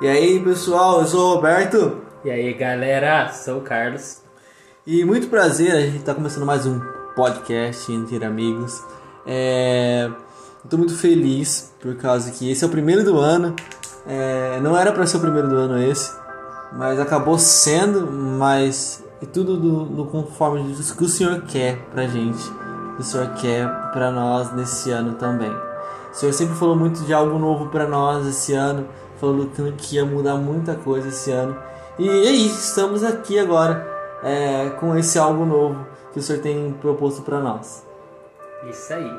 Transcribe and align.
E 0.00 0.06
aí 0.08 0.40
pessoal, 0.40 1.00
eu 1.00 1.06
sou 1.06 1.30
o 1.30 1.34
Roberto 1.36 1.98
E 2.24 2.30
aí 2.30 2.52
galera, 2.54 3.28
sou 3.32 3.58
o 3.58 3.60
Carlos. 3.60 4.18
e 4.86 5.04
muito 5.04 5.28
prazer, 5.28 5.72
a 5.72 5.80
gente 5.80 5.98
está 5.98 6.14
começando 6.14 6.44
mais 6.44 6.66
um 6.66 6.80
podcast 7.14 7.92
entre 7.92 8.24
amigos. 8.24 8.82
É... 9.26 10.10
Estou 10.62 10.78
muito 10.78 10.96
feliz 10.96 11.72
por 11.80 11.94
causa 11.96 12.30
que 12.30 12.50
esse 12.50 12.64
é 12.64 12.66
o 12.66 12.70
primeiro 12.70 13.04
do 13.04 13.18
ano. 13.18 13.54
É, 14.06 14.58
Não 14.60 14.76
era 14.76 14.92
para 14.92 15.06
ser 15.06 15.18
o 15.18 15.20
primeiro 15.20 15.48
do 15.48 15.56
ano 15.56 15.78
esse, 15.82 16.12
mas 16.72 16.98
acabou 16.98 17.38
sendo, 17.38 18.10
mas 18.10 19.04
é 19.22 19.26
tudo 19.26 19.56
do, 19.56 19.84
do 19.84 20.04
conforme 20.06 20.62
do 20.62 20.94
que 20.94 21.04
o 21.04 21.08
Senhor 21.08 21.42
quer 21.42 21.78
pra 21.92 22.06
gente, 22.06 22.42
o 22.98 23.02
Senhor 23.02 23.28
quer 23.34 23.66
pra 23.92 24.10
nós 24.10 24.52
nesse 24.52 24.90
ano 24.90 25.14
também. 25.14 25.50
O 25.50 26.14
Senhor 26.16 26.32
sempre 26.32 26.54
falou 26.54 26.76
muito 26.76 27.02
de 27.04 27.12
algo 27.12 27.38
novo 27.38 27.66
pra 27.68 27.86
nós 27.86 28.26
esse 28.26 28.52
ano, 28.54 28.86
falou 29.24 29.48
que 29.76 29.96
ia 29.96 30.04
mudar 30.04 30.36
muita 30.36 30.74
coisa 30.74 31.08
esse 31.08 31.30
ano. 31.30 31.56
E 31.98 32.08
é 32.08 32.30
isso, 32.30 32.58
estamos 32.68 33.02
aqui 33.02 33.38
agora 33.38 33.86
é, 34.22 34.70
com 34.80 34.96
esse 34.96 35.18
algo 35.18 35.44
novo 35.44 35.86
que 36.12 36.18
o 36.18 36.22
Senhor 36.22 36.40
tem 36.40 36.72
proposto 36.80 37.22
pra 37.22 37.40
nós. 37.40 37.84
Isso 38.68 38.92
aí. 38.92 39.10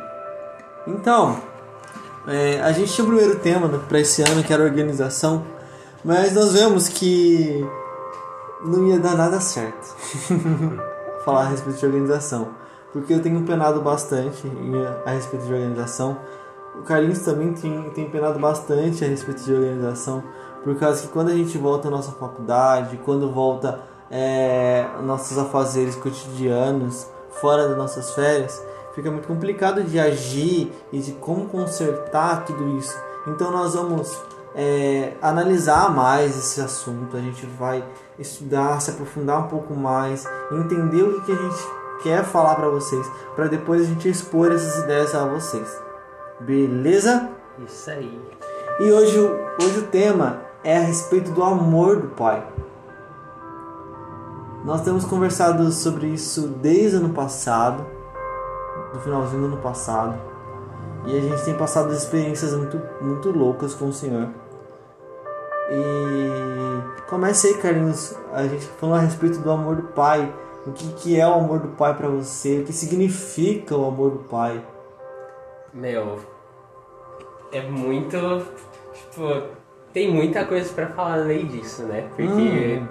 Então, 0.88 1.38
é, 2.28 2.60
a 2.62 2.72
gente 2.72 2.92
tinha 2.92 3.06
o 3.06 3.08
primeiro 3.08 3.40
tema 3.40 3.68
né, 3.68 3.80
para 3.88 4.00
esse 4.00 4.22
ano 4.22 4.44
que 4.44 4.52
era 4.52 4.64
organização, 4.64 5.44
mas 6.04 6.34
nós 6.34 6.54
vemos 6.54 6.88
que 6.88 7.66
não 8.64 8.88
ia 8.88 9.00
dar 9.00 9.16
nada 9.16 9.40
certo 9.40 9.96
falar 11.24 11.42
a 11.42 11.48
respeito 11.50 11.80
de 11.80 11.86
organização, 11.86 12.50
porque 12.92 13.14
eu 13.14 13.22
tenho 13.22 13.42
penado 13.44 13.82
bastante 13.82 14.44
a 15.06 15.12
respeito 15.12 15.46
de 15.46 15.54
organização. 15.54 16.18
O 16.80 16.84
Carlinhos 16.84 17.20
também 17.20 17.54
tem, 17.54 17.90
tem 17.92 18.10
penado 18.10 18.40
bastante 18.40 19.04
a 19.04 19.08
respeito 19.08 19.44
de 19.44 19.54
organização, 19.54 20.24
por 20.64 20.76
causa 20.78 21.02
que 21.02 21.08
quando 21.10 21.30
a 21.30 21.34
gente 21.34 21.58
volta 21.58 21.88
à 21.88 21.92
nossa 21.92 22.12
faculdade, 22.12 23.00
quando 23.06 23.32
volta 23.32 23.80
é, 24.10 24.88
nossos 25.04 25.38
afazeres 25.38 25.96
cotidianos, 25.96 27.08
fora 27.30 27.68
das 27.68 27.78
nossas 27.78 28.12
férias, 28.12 28.62
fica 28.94 29.12
muito 29.12 29.28
complicado 29.28 29.84
de 29.84 30.00
agir 30.00 30.72
e 30.92 31.00
de 31.00 31.12
como 31.14 31.48
consertar 31.48 32.46
tudo 32.46 32.78
isso. 32.78 32.98
Então 33.28 33.52
nós 33.52 33.74
vamos 33.74 34.20
é, 34.56 35.14
analisar 35.22 35.94
mais 35.94 36.38
esse 36.38 36.62
assunto, 36.62 37.18
a 37.18 37.20
gente 37.20 37.46
vai 37.46 37.84
estudar, 38.18 38.80
se 38.82 38.92
aprofundar 38.92 39.46
um 39.46 39.48
pouco 39.48 39.76
mais, 39.76 40.26
entender 40.52 41.04
o 41.04 41.20
que 41.20 41.26
que 41.26 41.32
a 41.34 41.36
gente 41.36 41.68
quer 42.02 42.24
falar 42.24 42.56
para 42.56 42.70
vocês, 42.70 43.06
para 43.36 43.48
depois 43.48 43.82
a 43.82 43.86
gente 43.86 44.08
expor 44.08 44.52
essas 44.52 44.84
ideias 44.84 45.14
a 45.14 45.26
vocês. 45.26 45.85
Beleza? 46.40 47.30
Isso 47.66 47.90
aí. 47.90 48.22
E 48.80 48.92
hoje, 48.92 49.20
o- 49.20 49.64
hoje 49.64 49.80
o 49.80 49.88
tema 49.88 50.42
é 50.64 50.78
a 50.78 50.82
respeito 50.82 51.32
do 51.32 51.44
amor 51.44 52.02
do 52.02 52.08
Pai. 52.10 52.46
Nós 54.66 54.82
temos 54.82 55.06
conversado 55.06 55.72
sobre 55.72 56.08
isso 56.08 56.48
desde 56.48 56.98
o 56.98 57.00
ano 57.00 57.10
passado, 57.14 57.86
no 58.94 59.00
finalzinho 59.00 59.42
do 59.42 59.48
ano 59.48 59.58
passado, 59.58 60.16
e 61.06 61.16
a 61.16 61.22
gente 61.22 61.44
tem 61.46 61.54
passado 61.56 61.94
experiências 61.94 62.54
muito, 62.54 62.82
muito 63.00 63.30
loucas 63.30 63.76
com 63.76 63.86
o 63.86 63.94
Senhor. 63.94 64.28
E 65.70 67.02
comece 67.08 67.48
aí, 67.48 67.54
Carlinhos, 67.56 68.16
a 68.34 68.44
gente 68.44 68.66
falando 68.80 68.98
a 68.98 69.02
respeito 69.02 69.40
do 69.40 69.52
amor 69.52 69.76
do 69.76 69.84
Pai. 69.84 70.34
O 70.66 70.72
que, 70.72 70.94
que 70.94 71.20
é 71.20 71.28
o 71.28 71.34
amor 71.36 71.60
do 71.60 71.68
Pai 71.70 71.96
para 71.96 72.08
você? 72.10 72.60
O 72.62 72.66
que 72.66 72.74
significa 72.74 73.78
o 73.78 73.86
amor 73.86 74.12
do 74.12 74.20
Pai? 74.20 74.66
Meu, 75.76 76.20
é 77.52 77.62
muito. 77.62 78.46
Tipo, 78.94 79.44
tem 79.92 80.10
muita 80.10 80.46
coisa 80.46 80.74
pra 80.74 80.88
falar 80.88 81.16
além 81.16 81.46
disso, 81.48 81.84
né? 81.84 82.08
Porque 82.16 82.82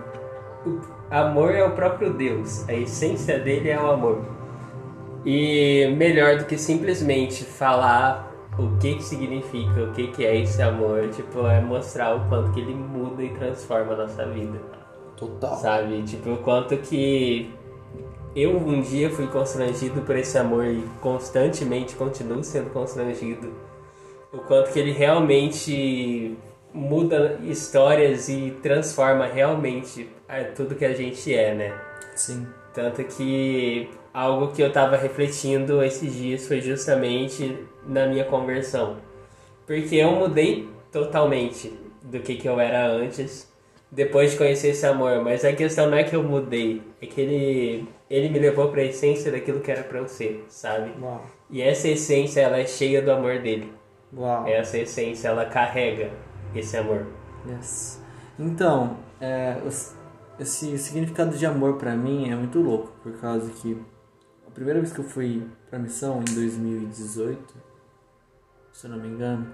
o 0.66 0.80
amor 1.10 1.54
é 1.54 1.64
o 1.64 1.70
próprio 1.70 2.12
Deus, 2.12 2.68
a 2.68 2.74
essência 2.74 3.38
dele 3.38 3.70
é 3.70 3.80
o 3.80 3.90
amor. 3.90 4.22
E 5.24 5.94
melhor 5.96 6.36
do 6.36 6.44
que 6.44 6.58
simplesmente 6.58 7.42
falar 7.42 8.30
o 8.58 8.76
que 8.78 8.96
que 8.96 9.02
significa, 9.02 9.82
o 9.82 9.92
que 9.92 10.08
que 10.08 10.26
é 10.26 10.36
esse 10.36 10.60
amor, 10.60 11.08
tipo, 11.08 11.46
é 11.46 11.62
mostrar 11.62 12.14
o 12.14 12.28
quanto 12.28 12.52
que 12.52 12.60
ele 12.60 12.74
muda 12.74 13.22
e 13.22 13.30
transforma 13.30 13.94
a 13.94 13.96
nossa 13.96 14.26
vida. 14.26 14.60
Total. 15.16 15.56
Sabe? 15.56 16.02
Tipo, 16.02 16.32
o 16.32 16.36
quanto 16.36 16.76
que 16.76 17.50
eu 18.34 18.56
um 18.56 18.80
dia 18.80 19.10
fui 19.10 19.26
constrangido 19.26 20.00
por 20.02 20.16
esse 20.16 20.36
amor 20.36 20.66
e 20.66 20.82
constantemente 21.00 21.94
continuo 21.94 22.42
sendo 22.42 22.70
constrangido. 22.70 23.52
O 24.32 24.38
quanto 24.38 24.72
que 24.72 24.78
ele 24.78 24.92
realmente 24.92 26.36
muda 26.72 27.38
histórias 27.44 28.28
e 28.28 28.52
transforma 28.62 29.26
realmente 29.26 30.08
eh, 30.28 30.44
tudo 30.44 30.74
que 30.74 30.84
a 30.84 30.92
gente 30.92 31.32
é, 31.32 31.54
né? 31.54 31.80
Sim. 32.16 32.46
Tanto 32.74 33.04
que 33.04 33.88
algo 34.12 34.52
que 34.52 34.60
eu 34.60 34.72
tava 34.72 34.96
refletindo 34.96 35.82
esses 35.82 36.12
dias 36.12 36.48
foi 36.48 36.60
justamente 36.60 37.56
na 37.86 38.06
minha 38.06 38.24
conversão. 38.24 38.96
Porque 39.64 39.94
eu 39.94 40.10
mudei 40.10 40.68
totalmente 40.90 41.72
do 42.02 42.18
que, 42.18 42.34
que 42.34 42.48
eu 42.48 42.58
era 42.58 42.86
antes, 42.86 43.50
depois 43.90 44.32
de 44.32 44.36
conhecer 44.38 44.68
esse 44.70 44.84
amor. 44.84 45.22
Mas 45.22 45.44
a 45.44 45.52
questão 45.52 45.88
não 45.88 45.96
é 45.96 46.02
que 46.02 46.14
eu 46.16 46.22
mudei, 46.22 46.82
é 47.00 47.06
que 47.06 47.20
ele, 47.20 47.88
ele 48.14 48.28
me 48.28 48.38
levou 48.38 48.70
pra 48.70 48.84
essência 48.84 49.32
daquilo 49.32 49.60
que 49.60 49.70
era 49.70 49.82
pra 49.82 49.98
eu 49.98 50.06
ser, 50.06 50.44
sabe? 50.48 50.92
Uau. 51.00 51.24
E 51.50 51.60
essa 51.60 51.88
essência, 51.88 52.40
ela 52.40 52.58
é 52.58 52.66
cheia 52.66 53.02
do 53.02 53.10
amor 53.10 53.40
dele. 53.40 53.72
Uau. 54.16 54.46
Essa 54.46 54.78
essência, 54.78 55.28
ela 55.28 55.46
carrega 55.46 56.10
esse 56.54 56.76
amor. 56.76 57.06
Yes. 57.48 58.00
Então, 58.38 58.98
é, 59.20 59.56
esse 60.38 60.78
significado 60.78 61.36
de 61.36 61.44
amor 61.44 61.76
pra 61.76 61.96
mim 61.96 62.30
é 62.30 62.36
muito 62.36 62.60
louco, 62.60 62.92
por 63.02 63.12
causa 63.20 63.50
que 63.50 63.80
a 64.46 64.50
primeira 64.50 64.80
vez 64.80 64.92
que 64.92 65.00
eu 65.00 65.04
fui 65.04 65.46
pra 65.68 65.78
missão, 65.78 66.20
em 66.20 66.34
2018, 66.34 67.54
se 68.72 68.86
eu 68.86 68.90
não 68.90 68.98
me 68.98 69.08
engano, 69.08 69.52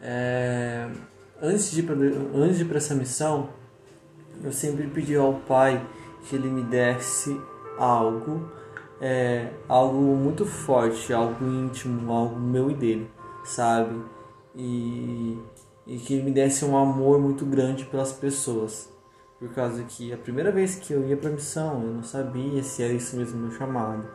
é, 0.00 0.88
antes, 1.40 1.70
de 1.70 1.80
ir 1.80 1.84
pra, 1.84 1.94
antes 1.94 2.58
de 2.58 2.64
ir 2.64 2.66
pra 2.66 2.76
essa 2.76 2.94
missão, 2.94 3.48
eu 4.42 4.52
sempre 4.52 4.86
pedi 4.88 5.16
ao 5.16 5.34
Pai 5.34 5.84
que 6.28 6.36
Ele 6.36 6.48
me 6.48 6.62
desse 6.62 7.40
algo, 7.78 8.48
é, 9.00 9.50
algo 9.68 9.98
muito 9.98 10.46
forte, 10.46 11.12
algo 11.12 11.44
íntimo, 11.44 12.12
algo 12.12 12.38
meu 12.38 12.70
e 12.70 12.74
dele, 12.74 13.10
sabe? 13.44 14.00
E, 14.56 15.38
e 15.86 15.98
que 15.98 16.22
me 16.22 16.30
desse 16.30 16.64
um 16.64 16.76
amor 16.76 17.20
muito 17.20 17.44
grande 17.44 17.84
pelas 17.84 18.12
pessoas. 18.12 18.92
Por 19.38 19.48
causa 19.50 19.82
que 19.82 20.12
a 20.12 20.16
primeira 20.16 20.50
vez 20.50 20.76
que 20.76 20.92
eu 20.92 21.06
ia 21.06 21.16
pra 21.16 21.28
missão, 21.28 21.82
eu 21.82 21.92
não 21.94 22.02
sabia 22.02 22.62
se 22.62 22.82
era 22.82 22.92
isso 22.92 23.16
mesmo 23.16 23.40
meu 23.40 23.50
chamado. 23.50 24.06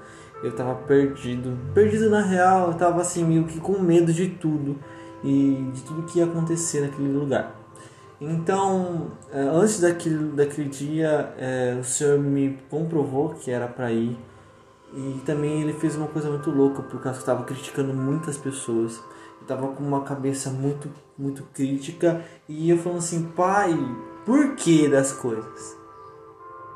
Eu 0.41 0.55
tava 0.55 0.73
perdido, 0.73 1.57
perdido 1.73 2.09
na 2.09 2.21
real, 2.21 2.71
eu 2.71 2.77
tava 2.77 3.01
assim 3.01 3.25
meio 3.25 3.43
que 3.45 3.59
com 3.59 3.77
medo 3.77 4.13
de 4.13 4.29
tudo 4.29 4.79
e 5.23 5.69
de 5.73 5.81
tudo 5.83 6.03
que 6.03 6.19
ia 6.19 6.25
acontecer 6.25 6.81
naquele 6.81 7.11
lugar. 7.11 7.58
Então, 8.21 9.11
eh, 9.31 9.39
antes 9.39 9.79
daquele, 9.79 10.31
daquele 10.33 10.67
dia, 10.67 11.33
eh, 11.37 11.77
o 11.79 11.83
Senhor 11.83 12.19
me 12.19 12.59
comprovou 12.69 13.29
que 13.29 13.49
era 13.49 13.67
para 13.67 13.91
ir. 13.91 14.17
E 14.93 15.21
também 15.25 15.61
ele 15.61 15.73
fez 15.73 15.95
uma 15.95 16.07
coisa 16.07 16.29
muito 16.29 16.49
louca, 16.49 16.81
por 16.81 16.99
causa 16.99 17.11
que 17.11 17.29
eu 17.29 17.33
estava 17.33 17.43
criticando 17.43 17.93
muitas 17.93 18.37
pessoas. 18.37 18.99
Estava 19.41 19.69
com 19.69 19.83
uma 19.83 20.01
cabeça 20.01 20.49
muito, 20.49 20.89
muito 21.17 21.43
crítica. 21.53 22.21
E 22.47 22.69
eu 22.69 22.77
falando 22.77 22.97
assim, 22.97 23.23
pai, 23.35 23.73
por 24.25 24.55
que 24.55 24.89
das 24.89 25.13
coisas? 25.13 25.77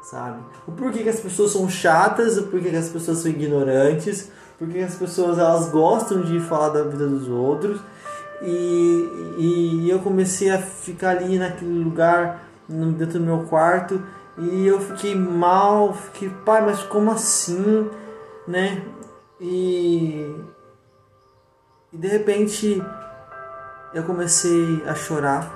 Sabe? 0.04 0.42
O 0.66 0.72
porquê 0.72 1.04
que 1.04 1.10
as 1.10 1.20
pessoas 1.20 1.52
são 1.52 1.70
chatas, 1.70 2.38
o 2.38 2.44
porquê 2.44 2.70
que 2.70 2.76
as 2.76 2.90
pessoas 2.90 3.18
são 3.18 3.32
ignorantes, 3.32 4.32
porque 4.58 4.80
as 4.80 4.96
pessoas 4.96 5.38
elas 5.38 5.70
gostam 5.70 6.22
de 6.22 6.40
falar 6.40 6.70
da 6.70 6.84
vida 6.84 7.08
dos 7.08 7.28
outros. 7.28 7.82
E, 8.46 9.36
e 9.38 9.90
eu 9.90 10.00
comecei 10.00 10.50
a 10.50 10.58
ficar 10.60 11.12
ali 11.12 11.40
naquele 11.40 11.82
lugar, 11.82 12.44
dentro 12.68 13.20
do 13.20 13.26
meu 13.26 13.44
quarto, 13.46 14.04
e 14.38 14.68
eu 14.68 14.82
fiquei 14.82 15.16
mal, 15.16 15.94
fiquei, 15.94 16.30
pai, 16.46 16.62
mas 16.66 16.84
como 16.84 17.10
assim, 17.12 17.90
né? 18.46 18.84
E, 19.40 20.36
e 21.92 21.98
de 21.98 22.08
repente 22.08 22.84
eu 23.94 24.04
comecei 24.04 24.84
a 24.86 24.94
chorar, 24.94 25.50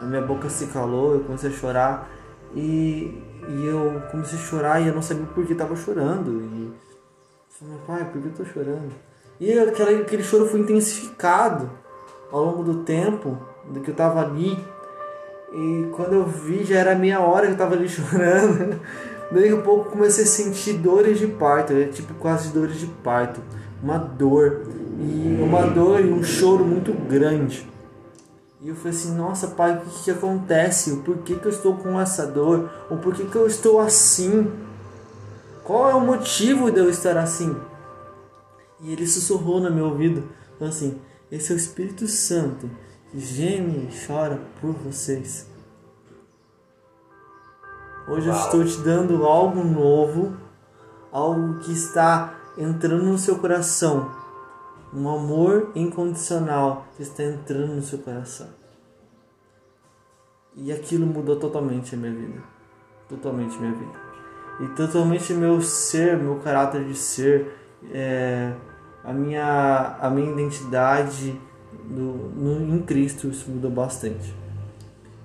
a 0.00 0.04
minha 0.04 0.22
boca 0.22 0.48
se 0.48 0.66
calou, 0.66 1.14
eu 1.14 1.20
comecei 1.24 1.50
a 1.50 1.52
chorar, 1.52 2.10
e, 2.54 3.20
e 3.48 3.66
eu 3.66 4.00
comecei 4.12 4.38
a 4.38 4.42
chorar 4.42 4.80
e 4.80 4.88
eu 4.88 4.94
não 4.94 5.02
sabia 5.02 5.26
por 5.26 5.44
que 5.44 5.54
estava 5.54 5.74
chorando. 5.74 6.40
E 6.40 6.66
eu 6.66 6.74
falei, 7.48 7.78
pai, 7.86 8.12
por 8.12 8.22
que 8.22 8.28
eu 8.28 8.34
tô 8.34 8.44
chorando? 8.44 8.92
E 9.40 9.58
aquele, 9.58 10.02
aquele 10.02 10.22
choro 10.22 10.46
foi 10.46 10.60
intensificado 10.60 11.81
ao 12.32 12.42
longo 12.42 12.64
do 12.64 12.82
tempo 12.82 13.38
do 13.68 13.80
que 13.80 13.90
eu 13.90 13.94
tava 13.94 14.20
ali. 14.20 14.58
E 15.52 15.88
quando 15.92 16.14
eu 16.14 16.24
vi, 16.24 16.64
já 16.64 16.78
era 16.78 16.94
meia 16.94 17.20
hora 17.20 17.46
que 17.46 17.52
eu 17.52 17.58
tava 17.58 17.74
ali 17.74 17.86
chorando. 17.88 18.80
Daí 19.30 19.50
a 19.50 19.56
pouco 19.58 19.90
comecei 19.90 20.24
a 20.24 20.26
sentir 20.26 20.74
dores 20.74 21.18
de 21.18 21.26
parto, 21.26 21.72
é 21.72 21.84
tipo 21.84 22.14
quase 22.14 22.52
dores 22.52 22.78
de 22.78 22.86
parto. 22.86 23.40
Uma 23.82 23.98
dor. 23.98 24.62
E 24.98 25.38
uma 25.42 25.62
dor 25.62 26.00
e 26.00 26.10
um 26.10 26.22
choro 26.22 26.64
muito 26.64 26.92
grande. 26.92 27.70
E 28.60 28.68
eu 28.68 28.76
falei 28.76 28.96
assim, 28.96 29.14
nossa 29.16 29.48
pai, 29.48 29.76
o 29.76 29.80
que, 29.80 30.04
que 30.04 30.10
acontece? 30.12 30.92
O 30.92 30.98
porquê 30.98 31.34
que 31.34 31.46
eu 31.46 31.50
estou 31.50 31.74
com 31.76 32.00
essa 32.00 32.26
dor? 32.26 32.70
O 32.88 32.96
porquê 32.96 33.24
que 33.24 33.34
eu 33.34 33.46
estou 33.46 33.80
assim? 33.80 34.52
Qual 35.64 35.90
é 35.90 35.94
o 35.94 36.00
motivo 36.00 36.70
de 36.70 36.78
eu 36.78 36.88
estar 36.88 37.16
assim? 37.16 37.56
E 38.80 38.92
ele 38.92 39.06
sussurrou 39.06 39.60
no 39.60 39.70
meu 39.70 39.86
ouvido, 39.86 40.24
falou 40.58 40.72
assim, 40.72 41.00
esse 41.32 41.50
é 41.50 41.54
o 41.54 41.56
Espírito 41.56 42.06
Santo 42.06 42.70
geme 43.14 43.88
e 43.88 44.06
chora 44.06 44.38
por 44.60 44.72
vocês. 44.74 45.50
Hoje 48.06 48.28
eu 48.28 48.34
estou 48.34 48.62
te 48.62 48.78
dando 48.82 49.24
algo 49.24 49.64
novo, 49.64 50.36
algo 51.10 51.58
que 51.60 51.72
está 51.72 52.38
entrando 52.58 53.04
no 53.04 53.16
seu 53.16 53.38
coração. 53.38 54.10
Um 54.92 55.08
amor 55.08 55.72
incondicional 55.74 56.86
que 56.96 57.02
está 57.02 57.22
entrando 57.22 57.76
no 57.76 57.82
seu 57.82 57.98
coração. 58.00 58.48
E 60.54 60.70
aquilo 60.70 61.06
mudou 61.06 61.36
totalmente 61.36 61.94
a 61.94 61.98
minha 61.98 62.12
vida. 62.12 62.42
Totalmente 63.08 63.58
minha 63.58 63.72
vida. 63.72 64.00
E 64.60 64.68
totalmente 64.76 65.32
meu 65.32 65.62
ser, 65.62 66.18
meu 66.18 66.40
caráter 66.40 66.84
de 66.84 66.94
ser, 66.94 67.56
é, 67.90 68.54
a, 69.04 69.12
minha, 69.12 69.96
a 70.00 70.10
minha 70.10 70.30
identidade 70.30 71.40
no, 71.84 72.30
no, 72.30 72.76
em 72.76 72.82
Cristo, 72.82 73.28
isso 73.28 73.50
mudou 73.50 73.70
bastante. 73.70 74.34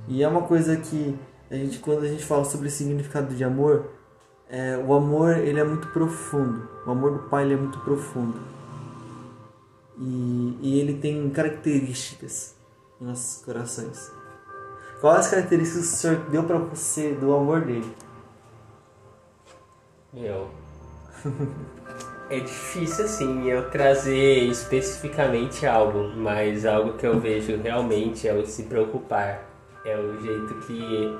E 0.07 0.23
é 0.23 0.27
uma 0.27 0.43
coisa 0.43 0.77
que 0.77 1.17
a 1.49 1.55
gente, 1.55 1.79
quando 1.79 2.03
a 2.03 2.07
gente 2.07 2.25
fala 2.25 2.43
sobre 2.43 2.69
significado 2.69 3.35
de 3.35 3.43
amor, 3.43 3.91
é, 4.49 4.77
o 4.77 4.93
amor 4.93 5.37
ele 5.37 5.59
é 5.59 5.63
muito 5.63 5.87
profundo. 5.89 6.67
O 6.85 6.91
amor 6.91 7.11
do 7.11 7.19
Pai 7.29 7.43
ele 7.43 7.53
é 7.53 7.57
muito 7.57 7.79
profundo. 7.79 8.39
E, 9.97 10.57
e 10.61 10.79
ele 10.79 10.99
tem 10.99 11.29
características 11.29 12.55
em 13.01 13.05
nossos 13.05 13.43
corações. 13.43 14.11
Quais 15.01 15.19
as 15.19 15.29
características 15.29 15.83
o 15.83 15.95
Senhor 15.95 16.17
deu 16.29 16.43
para 16.43 16.57
você 16.57 17.13
do 17.13 17.33
amor 17.33 17.61
dele? 17.61 17.93
Meu. 20.13 20.49
é 22.29 22.39
difícil 22.39 23.05
assim 23.05 23.47
eu 23.49 23.69
trazer 23.69 24.43
especificamente 24.43 25.65
algo, 25.65 26.11
mas 26.15 26.65
algo 26.65 26.93
que 26.93 27.05
eu 27.05 27.19
vejo 27.19 27.57
realmente 27.57 28.27
é 28.27 28.33
o 28.33 28.45
se 28.45 28.63
preocupar. 28.63 29.45
É 29.85 29.97
o 29.97 30.21
jeito 30.21 30.53
que 30.65 31.17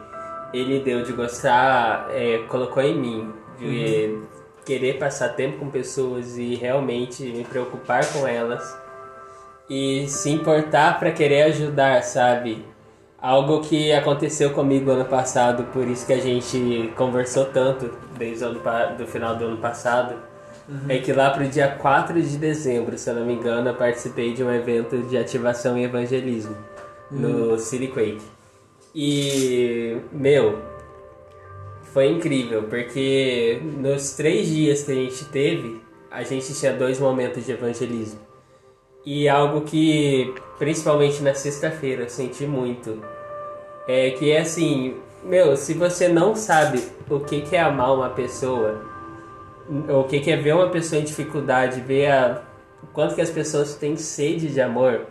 ele 0.54 0.80
deu 0.80 1.04
de 1.04 1.14
gostar, 1.14 2.08
é, 2.12 2.40
colocou 2.50 2.84
em 2.84 2.98
mim, 2.98 3.34
de 3.58 3.66
uhum. 3.66 4.24
querer 4.66 4.98
passar 4.98 5.30
tempo 5.30 5.60
com 5.60 5.70
pessoas 5.70 6.38
e 6.38 6.56
realmente 6.56 7.24
me 7.24 7.44
preocupar 7.44 8.06
com 8.12 8.28
elas 8.28 8.78
e 9.70 10.08
se 10.08 10.30
importar 10.30 11.00
para 11.00 11.12
querer 11.12 11.44
ajudar, 11.44 12.02
sabe? 12.04 12.66
Algo 13.20 13.62
que 13.62 13.92
aconteceu 13.92 14.52
comigo 14.52 14.92
ano 14.92 15.06
passado, 15.06 15.64
por 15.74 15.88
isso 15.88 16.06
que 16.06 16.14
a 16.14 16.20
gente 16.20 16.94
conversou 16.96 17.46
tanto 17.46 17.92
desde 18.18 18.44
o 18.44 18.48
ano, 18.48 18.98
do 18.98 19.08
final 19.08 19.36
do 19.36 19.46
ano 19.46 19.58
passado. 19.58 20.16
Uhum. 20.68 20.86
É 20.90 20.98
que 20.98 21.14
lá 21.14 21.30
pro 21.30 21.48
dia 21.48 21.70
4 21.70 22.22
de 22.22 22.38
dezembro, 22.38 22.98
se 22.98 23.10
eu 23.10 23.16
não 23.16 23.26
me 23.26 23.34
engano, 23.34 23.70
eu 23.70 23.76
participei 23.76 24.34
de 24.34 24.44
um 24.44 24.52
evento 24.52 24.98
de 25.04 25.18
ativação 25.18 25.78
e 25.78 25.84
evangelismo 25.84 26.56
uhum. 27.12 27.20
no 27.20 27.58
City 27.58 27.88
Quake. 27.88 28.22
E, 28.94 29.98
meu, 30.12 30.60
foi 31.94 32.12
incrível, 32.12 32.64
porque 32.64 33.62
nos 33.80 34.14
três 34.14 34.48
dias 34.48 34.84
que 34.84 34.92
a 34.92 34.96
gente 34.96 35.26
teve, 35.26 35.82
a 36.12 36.24
gente 36.24 36.54
tinha 36.54 36.74
dois 36.74 37.00
momentos 37.00 37.46
de 37.46 37.52
evangelismo. 37.52 38.20
E 39.06 39.30
algo 39.30 39.62
que, 39.62 40.34
principalmente 40.60 41.22
na 41.24 41.34
sexta-feira, 41.34 42.04
eu 42.04 42.10
senti 42.10 42.46
muito. 42.46 43.02
É 43.88 44.12
que 44.12 44.32
é 44.32 44.42
assim, 44.42 44.96
meu, 45.24 45.56
se 45.56 45.74
você 45.74 46.10
não 46.10 46.36
sabe 46.36 46.84
o 47.10 47.20
que, 47.20 47.42
que 47.42 47.56
é 47.56 47.62
amar 47.62 47.96
uma 47.96 48.10
pessoa, 48.10 48.82
o 49.70 50.04
que, 50.06 50.20
que 50.20 50.32
é 50.32 50.38
ver 50.38 50.54
uma 50.54 50.70
pessoa 50.70 51.02
em 51.02 51.04
dificuldade, 51.04 51.82
ver 51.82 52.12
a, 52.12 52.42
o 52.82 52.88
quanto 52.88 53.16
que 53.16 53.22
as 53.22 53.30
pessoas 53.30 53.76
têm 53.76 53.98
sede 53.98 54.48
de 54.48 54.62
amor, 54.62 55.08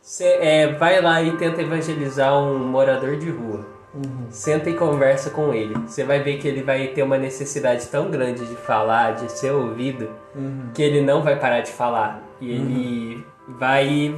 você 0.00 0.24
é, 0.24 0.72
vai 0.72 1.00
lá 1.00 1.22
e 1.22 1.36
tenta 1.36 1.60
evangelizar 1.60 2.36
um 2.38 2.58
morador 2.58 3.16
de 3.16 3.28
rua. 3.30 3.66
Uhum. 3.94 4.26
Senta 4.30 4.70
e 4.70 4.74
conversa 4.74 5.30
com 5.30 5.52
ele. 5.52 5.74
Você 5.86 6.04
vai 6.04 6.22
ver 6.22 6.38
que 6.38 6.46
ele 6.46 6.62
vai 6.62 6.88
ter 6.88 7.02
uma 7.02 7.18
necessidade 7.18 7.86
tão 7.88 8.10
grande 8.10 8.46
de 8.46 8.54
falar, 8.54 9.12
de 9.12 9.30
ser 9.32 9.50
ouvido, 9.50 10.10
uhum. 10.34 10.70
que 10.74 10.82
ele 10.82 11.00
não 11.02 11.22
vai 11.22 11.38
parar 11.38 11.60
de 11.60 11.72
falar. 11.72 12.22
E 12.40 12.52
uhum. 12.52 12.64
ele 12.64 13.26
vai 13.48 14.14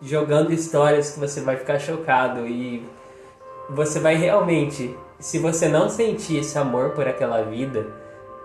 jogando 0.00 0.52
histórias 0.52 1.10
que 1.10 1.20
você 1.20 1.40
vai 1.40 1.56
ficar 1.56 1.78
chocado. 1.78 2.46
E 2.46 2.86
você 3.70 3.98
vai 3.98 4.14
realmente, 4.14 4.96
se 5.18 5.38
você 5.38 5.66
não 5.66 5.88
sentir 5.88 6.38
esse 6.38 6.56
amor 6.58 6.90
por 6.90 7.08
aquela 7.08 7.42
vida, 7.42 7.86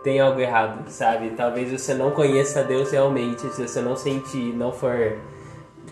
tem 0.04 0.20
algo 0.20 0.40
errado, 0.40 0.90
sabe? 0.90 1.32
Talvez 1.32 1.72
você 1.72 1.94
não 1.94 2.12
conheça 2.12 2.64
Deus 2.64 2.92
realmente, 2.92 3.42
se 3.54 3.68
você 3.68 3.82
não 3.82 3.96
sentir, 3.96 4.54
não 4.56 4.72
for 4.72 5.18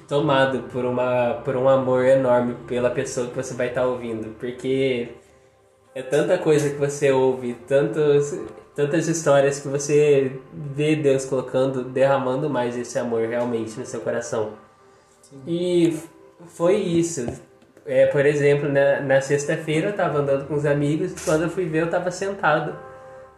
tomado 0.08 0.64
por, 0.72 0.86
uma, 0.86 1.42
por 1.46 1.56
um 1.56 1.70
amor 1.70 2.06
enorme 2.06 2.56
pela 2.68 2.90
pessoa 2.90 3.28
que 3.28 3.36
você 3.36 3.54
vai 3.54 3.68
estar 3.68 3.82
tá 3.82 3.88
ouvindo, 3.88 4.36
porque 4.40 5.10
é 5.94 6.02
tanta 6.02 6.38
coisa 6.38 6.70
que 6.70 6.78
você 6.78 7.12
ouve, 7.12 7.54
tantos, 7.68 8.40
tantas 8.76 9.08
histórias 9.08 9.60
que 9.60 9.68
você 9.68 10.32
vê 10.54 10.96
Deus 10.96 11.26
colocando, 11.26 11.84
derramando 11.84 12.50
mais 12.50 12.78
esse 12.78 12.98
amor 12.98 13.28
realmente 13.28 13.80
no 13.80 13.86
seu 13.86 14.02
coração. 14.02 14.54
Sim. 15.22 15.42
E 15.48 16.00
foi 16.48 16.78
isso. 16.78 17.28
É, 17.86 18.08
por 18.08 18.26
exemplo, 18.26 18.70
na, 18.70 19.02
na 19.02 19.22
sexta-feira 19.22 19.88
eu 19.88 19.92
estava 19.92 20.20
andando 20.20 20.48
com 20.48 20.56
os 20.56 20.66
amigos, 20.66 21.14
quando 21.24 21.44
eu 21.44 21.50
fui 21.50 21.66
ver 21.66 21.82
eu 21.82 21.86
estava 21.86 22.12
sentado 22.12 22.89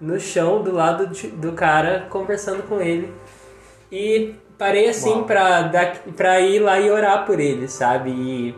no 0.02 0.20
chão 0.20 0.64
do 0.64 0.74
lado 0.74 1.08
de, 1.08 1.28
do 1.28 1.54
cara 1.54 2.08
conversando 2.10 2.64
com 2.64 2.82
ele. 2.82 3.14
E 3.92 4.36
parei 4.58 4.90
assim 4.90 5.24
pra, 5.24 5.62
dar, 5.64 6.00
pra 6.16 6.42
ir 6.42 6.60
lá 6.60 6.80
e 6.80 6.90
orar 6.90 7.26
por 7.26 7.40
ele, 7.40 7.68
sabe? 7.68 8.10
E 8.10 8.56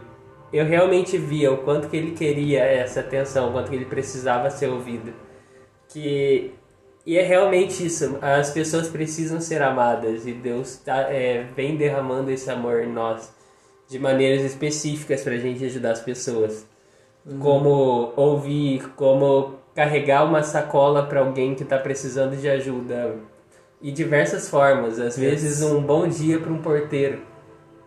eu 0.52 0.66
realmente 0.66 1.18
via 1.18 1.52
o 1.52 1.58
quanto 1.58 1.90
que 1.90 1.98
ele 1.98 2.12
queria 2.12 2.64
essa 2.64 3.02
atenção, 3.02 3.50
o 3.50 3.52
quanto 3.52 3.70
que 3.70 3.76
ele 3.76 3.86
precisava 3.86 4.50
ser 4.50 4.68
ouvido. 4.68 5.14
Que 5.90 6.54
e 7.06 7.18
é 7.18 7.22
realmente 7.22 7.86
isso, 7.86 8.18
as 8.22 8.52
pessoas 8.52 8.88
precisam 8.88 9.42
ser 9.42 9.62
amadas 9.62 10.26
e 10.26 10.32
Deus 10.32 10.78
tá, 10.78 11.12
é, 11.12 11.44
vem 11.54 11.76
derramando 11.76 12.32
esse 12.32 12.50
amor 12.50 12.82
em 12.82 12.92
nós 12.92 13.34
de 13.90 14.00
maneiras 14.00 14.42
específicas 14.42 15.22
para 15.22 15.34
a 15.34 15.38
gente 15.38 15.66
ajudar 15.66 15.92
as 15.92 16.00
pessoas. 16.00 16.66
Uhum. 17.26 17.40
Como 17.40 18.14
ouvir, 18.16 18.90
como 18.96 19.56
carregar 19.76 20.24
uma 20.26 20.44
sacola 20.44 21.06
para 21.06 21.20
alguém 21.20 21.56
que 21.56 21.64
está 21.64 21.78
precisando 21.78 22.36
de 22.36 22.48
ajuda, 22.48 23.16
e 23.84 23.92
diversas 23.92 24.50
formas. 24.50 24.98
Às 24.98 25.18
vezes, 25.18 25.62
um 25.62 25.82
bom 25.82 26.08
dia 26.08 26.40
para 26.40 26.52
um 26.52 26.62
porteiro 26.62 27.22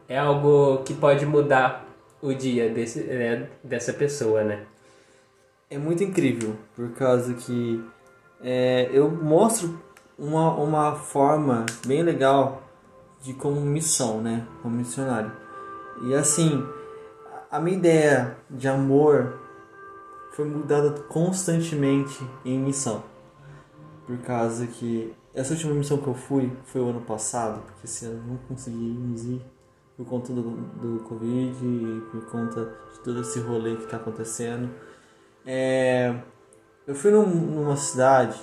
é 0.06 0.18
algo 0.18 0.82
que 0.84 0.92
pode 0.92 1.24
mudar 1.24 1.88
o 2.20 2.34
dia 2.34 2.68
desse, 2.68 3.00
é, 3.08 3.48
dessa 3.64 3.92
pessoa, 3.94 4.44
né? 4.44 4.60
É 5.70 5.78
muito 5.78 6.04
incrível, 6.04 6.54
por 6.76 6.90
causa 6.90 7.32
que 7.34 7.82
é, 8.42 8.88
eu 8.92 9.10
mostro 9.10 9.80
uma, 10.18 10.54
uma 10.54 10.94
forma 10.94 11.64
bem 11.86 12.02
legal 12.02 12.62
de 13.22 13.32
como 13.32 13.60
missão, 13.60 14.20
né? 14.20 14.46
Como 14.62 14.76
missionário. 14.76 15.32
E 16.04 16.14
assim, 16.14 16.64
a 17.50 17.58
minha 17.58 17.76
ideia 17.76 18.36
de 18.50 18.68
amor 18.68 19.40
foi 20.36 20.44
mudada 20.44 20.90
constantemente 21.08 22.22
em 22.44 22.58
missão. 22.58 23.02
Por 24.06 24.18
causa 24.18 24.66
que 24.66 25.16
essa 25.34 25.54
última 25.54 25.72
missão 25.72 25.96
que 25.96 26.06
eu 26.06 26.14
fui 26.14 26.54
foi 26.66 26.82
o 26.82 26.90
ano 26.90 27.00
passado, 27.00 27.62
porque 27.62 27.86
esse 27.86 28.04
ano 28.04 28.22
não 28.28 28.36
conseguimos 28.46 29.24
ir 29.24 29.42
por 29.96 30.04
conta 30.04 30.34
do, 30.34 30.42
do 30.42 31.02
Covid 31.04 31.56
e 31.64 32.02
por 32.10 32.26
conta 32.26 32.66
de 32.92 33.00
todo 33.00 33.22
esse 33.22 33.40
rolê 33.40 33.76
que 33.76 33.84
está 33.84 33.96
acontecendo. 33.96 34.68
É, 35.46 36.14
eu 36.86 36.94
fui 36.94 37.10
num, 37.10 37.26
numa 37.26 37.76
cidade, 37.76 38.38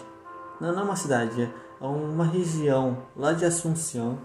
não, 0.59 0.73
não 0.73 0.81
é 0.81 0.83
uma 0.85 0.95
cidade, 0.95 1.43
é 1.43 1.85
uma 1.85 2.25
região 2.25 3.03
lá 3.15 3.33
de 3.33 3.45
Assunção, 3.45 4.17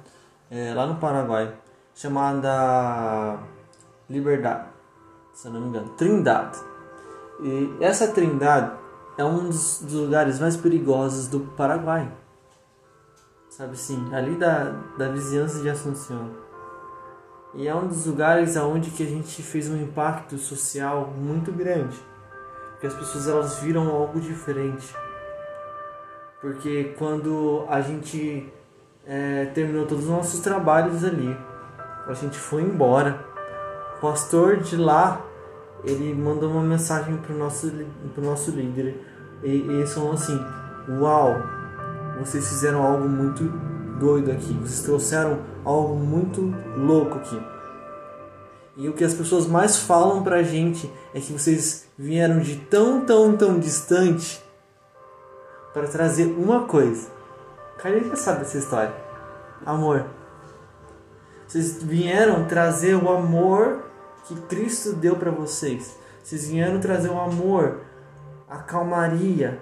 é, 0.50 0.72
lá 0.72 0.86
no 0.86 0.96
Paraguai, 0.96 1.54
chamada 1.94 3.40
Liberdade, 4.08 4.70
se 5.34 5.48
eu 5.48 5.52
não 5.52 5.60
me 5.60 5.68
engano, 5.68 5.90
Trindade. 5.90 6.67
E 7.40 7.76
essa 7.80 8.08
Trindade 8.08 8.72
é 9.16 9.24
um 9.24 9.44
dos, 9.44 9.80
dos 9.82 9.94
lugares 9.94 10.40
mais 10.40 10.56
perigosos 10.56 11.28
do 11.28 11.40
Paraguai 11.56 12.10
sabe 13.58 13.72
assim, 13.72 14.08
ali 14.14 14.36
da, 14.36 14.72
da 14.96 15.08
vizinhança 15.08 15.60
de 15.60 15.68
Assunção. 15.68 16.30
E 17.54 17.66
é 17.66 17.74
um 17.74 17.88
dos 17.88 18.06
lugares 18.06 18.56
aonde 18.56 18.90
que 18.90 19.02
a 19.02 19.06
gente 19.06 19.42
fez 19.42 19.68
um 19.68 19.76
impacto 19.76 20.38
social 20.38 21.12
muito 21.16 21.50
grande, 21.50 21.98
porque 22.70 22.86
as 22.86 22.94
pessoas 22.94 23.26
elas 23.26 23.58
viram 23.58 23.88
algo 23.90 24.20
diferente. 24.20 24.94
Porque 26.40 26.94
quando 26.96 27.64
a 27.68 27.80
gente 27.80 28.48
é, 29.04 29.46
terminou 29.46 29.86
todos 29.86 30.04
os 30.04 30.10
nossos 30.10 30.38
trabalhos 30.38 31.02
ali, 31.02 31.36
a 32.06 32.14
gente 32.14 32.38
foi 32.38 32.62
embora 32.62 33.26
o 33.96 34.00
pastor 34.00 34.58
de 34.58 34.76
lá, 34.76 35.20
ele 35.84 36.14
mandou 36.14 36.50
uma 36.50 36.62
mensagem 36.62 37.16
pro 37.18 37.36
nosso, 37.36 37.70
pro 38.14 38.24
nosso 38.24 38.50
líder. 38.50 39.04
E, 39.42 39.48
eles 39.48 39.92
falaram 39.92 40.14
assim: 40.14 40.40
Uau, 41.00 41.36
vocês 42.18 42.48
fizeram 42.48 42.82
algo 42.82 43.08
muito 43.08 43.44
doido 43.98 44.30
aqui. 44.30 44.52
Vocês 44.54 44.82
trouxeram 44.82 45.40
algo 45.64 45.94
muito 45.96 46.54
louco 46.76 47.18
aqui. 47.18 47.40
E 48.76 48.88
o 48.88 48.92
que 48.92 49.04
as 49.04 49.14
pessoas 49.14 49.46
mais 49.46 49.76
falam 49.76 50.22
pra 50.22 50.42
gente 50.42 50.90
é 51.12 51.20
que 51.20 51.32
vocês 51.32 51.88
vieram 51.98 52.38
de 52.38 52.56
tão, 52.56 53.04
tão, 53.04 53.36
tão 53.36 53.58
distante 53.58 54.42
para 55.74 55.88
trazer 55.88 56.26
uma 56.26 56.64
coisa. 56.64 57.08
Cara, 57.78 57.98
já 58.00 58.16
sabe 58.16 58.40
dessa 58.40 58.58
história. 58.58 58.94
Amor. 59.66 60.06
Vocês 61.46 61.82
vieram 61.82 62.44
trazer 62.44 62.94
o 62.94 63.10
amor 63.10 63.87
que 64.28 64.40
Cristo 64.42 64.92
deu 64.92 65.16
para 65.16 65.30
vocês. 65.30 65.96
Vocês 66.22 66.48
vieram 66.48 66.78
trazer 66.78 67.08
o 67.08 67.18
amor, 67.18 67.80
a 68.48 68.58
calmaria, 68.58 69.60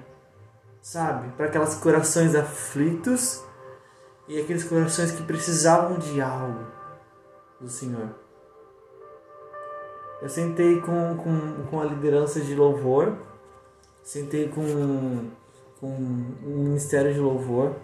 sabe? 0.82 1.28
Para 1.36 1.46
aqueles 1.46 1.74
corações 1.76 2.34
aflitos 2.34 3.42
e 4.28 4.40
aqueles 4.40 4.64
corações 4.64 5.12
que 5.12 5.22
precisavam 5.22 5.98
de 5.98 6.20
algo 6.20 6.66
do 7.60 7.68
Senhor. 7.68 8.10
Eu 10.20 10.28
sentei 10.28 10.80
com, 10.80 11.16
com, 11.16 11.66
com 11.70 11.80
a 11.80 11.84
liderança 11.84 12.40
de 12.40 12.54
louvor, 12.54 13.16
sentei 14.02 14.48
com, 14.48 15.30
com 15.78 15.86
o 15.86 16.64
ministério 16.64 17.12
de 17.14 17.20
louvor 17.20 17.76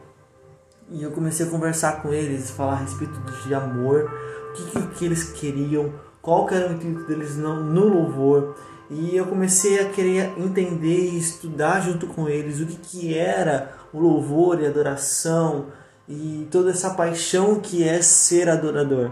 e 0.90 1.02
eu 1.02 1.10
comecei 1.12 1.46
a 1.46 1.50
conversar 1.50 2.02
com 2.02 2.12
eles, 2.12 2.50
falar 2.50 2.72
a 2.72 2.76
respeito 2.76 3.18
de 3.20 3.54
amor, 3.54 4.10
o 4.50 4.52
que, 4.52 4.70
que, 4.70 4.86
que 4.88 5.04
eles 5.04 5.32
queriam, 5.32 5.92
qual 6.22 6.46
que 6.46 6.54
era 6.54 6.70
o 6.70 6.74
intuito 6.74 7.04
deles 7.04 7.36
no, 7.36 7.88
louvor. 7.88 8.54
E 8.88 9.16
eu 9.16 9.26
comecei 9.26 9.80
a 9.80 9.90
querer 9.90 10.32
entender 10.38 11.10
e 11.10 11.18
estudar 11.18 11.80
junto 11.80 12.06
com 12.06 12.28
eles 12.28 12.60
o 12.60 12.66
que, 12.66 12.76
que 12.76 13.18
era 13.18 13.72
o 13.92 13.98
louvor 13.98 14.60
e 14.60 14.66
adoração 14.66 15.66
e 16.08 16.46
toda 16.50 16.70
essa 16.70 16.90
paixão 16.90 17.58
que 17.58 17.86
é 17.86 18.00
ser 18.00 18.48
adorador. 18.48 19.10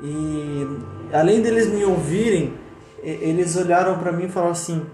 E 0.00 0.66
além 1.12 1.42
deles 1.42 1.68
me 1.68 1.84
ouvirem, 1.84 2.58
eles 3.02 3.56
olharam 3.56 3.98
para 3.98 4.12
mim 4.12 4.24
e 4.24 4.28
falaram 4.28 4.52
assim: 4.52 4.86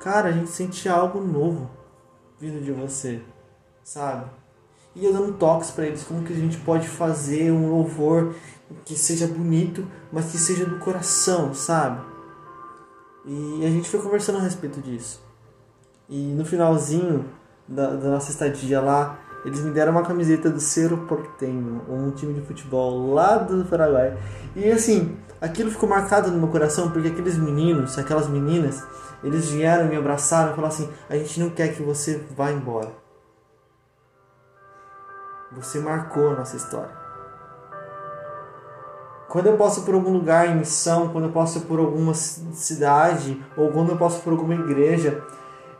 Cara, 0.00 0.28
a 0.28 0.32
gente 0.32 0.50
sente 0.50 0.88
algo 0.88 1.20
novo 1.20 1.70
vindo 2.38 2.62
de 2.62 2.72
você, 2.72 3.20
sabe? 3.82 4.26
E 4.94 5.04
eu 5.04 5.12
dando 5.12 5.32
toques 5.32 5.70
para 5.70 5.86
eles 5.86 6.04
como 6.04 6.22
que 6.22 6.32
a 6.32 6.36
gente 6.36 6.58
pode 6.58 6.86
fazer 6.86 7.50
um 7.50 7.70
louvor 7.70 8.34
que 8.84 8.96
seja 8.96 9.26
bonito, 9.26 9.86
mas 10.12 10.30
que 10.30 10.38
seja 10.38 10.64
do 10.64 10.78
coração, 10.78 11.54
sabe? 11.54 12.04
E 13.24 13.64
a 13.64 13.70
gente 13.70 13.88
foi 13.88 14.00
conversando 14.00 14.38
a 14.38 14.42
respeito 14.42 14.80
disso. 14.80 15.22
E 16.08 16.32
no 16.32 16.44
finalzinho 16.44 17.24
da, 17.66 17.90
da 17.94 18.10
nossa 18.10 18.30
estadia 18.30 18.80
lá, 18.80 19.18
eles 19.44 19.60
me 19.60 19.70
deram 19.70 19.92
uma 19.92 20.02
camiseta 20.02 20.50
do 20.50 20.60
Cerro 20.60 21.06
Porteño, 21.06 21.82
um 21.88 22.10
time 22.10 22.34
de 22.34 22.40
futebol 22.42 23.12
lá 23.12 23.38
do 23.38 23.64
Paraguai. 23.64 24.16
E 24.56 24.70
assim, 24.70 25.16
aquilo 25.40 25.70
ficou 25.70 25.88
marcado 25.88 26.30
no 26.30 26.38
meu 26.38 26.48
coração 26.48 26.90
porque 26.90 27.08
aqueles 27.08 27.36
meninos, 27.36 27.98
aquelas 27.98 28.28
meninas, 28.28 28.82
eles 29.22 29.48
vieram, 29.50 29.88
me 29.88 29.96
abraçaram 29.96 30.52
e 30.52 30.54
falaram 30.54 30.74
assim: 30.74 30.90
a 31.08 31.16
gente 31.16 31.40
não 31.40 31.50
quer 31.50 31.74
que 31.74 31.82
você 31.82 32.24
vá 32.36 32.50
embora. 32.50 32.92
Você 35.52 35.78
marcou 35.78 36.30
a 36.30 36.36
nossa 36.36 36.56
história. 36.56 37.03
Quando 39.34 39.48
eu 39.48 39.56
passo 39.56 39.82
por 39.82 39.96
algum 39.96 40.12
lugar 40.12 40.48
em 40.48 40.58
missão, 40.58 41.08
quando 41.08 41.24
eu 41.24 41.32
passo 41.32 41.62
por 41.62 41.80
alguma 41.80 42.14
cidade, 42.14 43.36
ou 43.56 43.72
quando 43.72 43.90
eu 43.90 43.96
passo 43.98 44.22
por 44.22 44.32
alguma 44.32 44.54
igreja, 44.54 45.24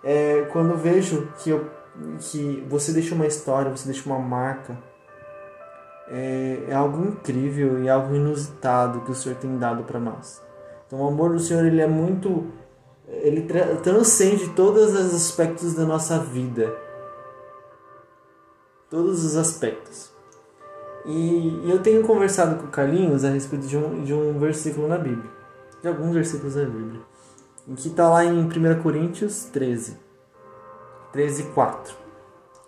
é, 0.03 0.43
quando 0.53 0.71
eu 0.71 0.77
vejo 0.77 1.29
que 1.39 1.51
eu 1.51 1.71
que 2.19 2.67
você 2.69 2.91
deixa 2.91 3.15
uma 3.15 3.29
história, 3.29 3.71
você 3.71 3.85
deixa 3.85 4.11
uma 4.11 4.19
marca. 4.19 4.77
É, 6.09 6.65
é 6.67 6.75
algo 6.75 7.07
incrível 7.07 7.81
e 7.81 7.89
algo 7.89 8.13
inusitado 8.17 9.03
que 9.03 9.13
o 9.13 9.15
Senhor 9.15 9.37
tem 9.37 9.57
dado 9.57 9.85
para 9.85 10.01
nós. 10.01 10.43
Então, 10.89 11.01
o 11.01 11.07
amor 11.07 11.31
do 11.31 11.39
Senhor 11.39 11.65
ele 11.65 11.81
é 11.81 11.87
muito, 11.87 12.49
ele 13.07 13.43
tra 13.43 13.77
transcende 13.77 14.49
todos 14.49 14.93
os 14.93 15.15
aspectos 15.15 15.75
da 15.75 15.85
nossa 15.85 16.19
vida, 16.19 16.77
todos 18.91 19.25
os 19.25 19.37
aspectos. 19.37 20.14
E, 21.07 21.63
eu 21.67 21.83
tenho 21.83 22.03
conversado 22.03 22.57
com 22.57 22.67
o 22.67 22.71
Carlinhos 22.71 23.25
a 23.25 23.31
respeito 23.31 23.67
de 23.67 23.77
um, 23.77 24.03
de 24.03 24.15
um 24.15 24.39
versículo 24.39 24.89
na 24.89 24.99
Bíblia, 24.99 25.31
de 25.83 25.89
alguns 25.89 26.15
versículos 26.15 26.55
da 26.55 26.65
Bíblia, 26.65 27.01
em 27.69 27.75
que 27.75 27.89
está 27.89 28.09
lá 28.09 28.25
em 28.25 28.41
1 28.41 28.83
Coríntios 28.83 29.45
13 29.47 30.05
13, 31.15 31.45
4, 31.55 31.95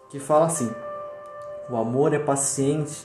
que 0.08 0.20
fala 0.20 0.46
assim: 0.46 0.70
O 1.68 1.76
amor 1.76 2.14
é 2.14 2.18
paciente, 2.20 3.04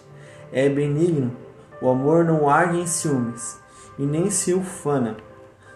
é 0.51 0.69
benigno, 0.69 1.35
o 1.81 1.89
amor 1.89 2.23
não 2.23 2.47
arde 2.47 2.77
em 2.77 2.85
ciúmes 2.85 3.59
e 3.97 4.05
nem 4.05 4.29
se 4.29 4.53
ufana, 4.53 5.17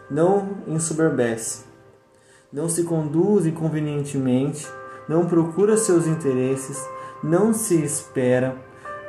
não 0.08 0.58
ensoberbece, 0.68 1.64
não 2.54 2.70
se 2.70 2.84
conduz 2.84 3.48
inconvenientemente, 3.48 4.68
não 5.10 5.26
procura 5.26 5.78
seus 5.78 6.06
interesses, 6.06 6.88
não 7.24 7.52
se 7.52 7.84
espera, 7.84 8.56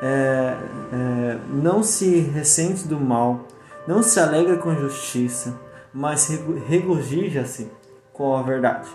é, 0.03 0.57
é, 0.93 1.39
não 1.51 1.83
se 1.83 2.21
ressente 2.21 2.87
do 2.87 3.01
mal, 3.01 3.47
não 3.87 4.03
se 4.03 4.21
alegra 4.21 4.57
com 4.57 4.75
justiça, 4.75 5.59
mas 5.93 6.29
regozija-se 6.67 7.71
com 8.13 8.37
a 8.37 8.43
verdade 8.43 8.89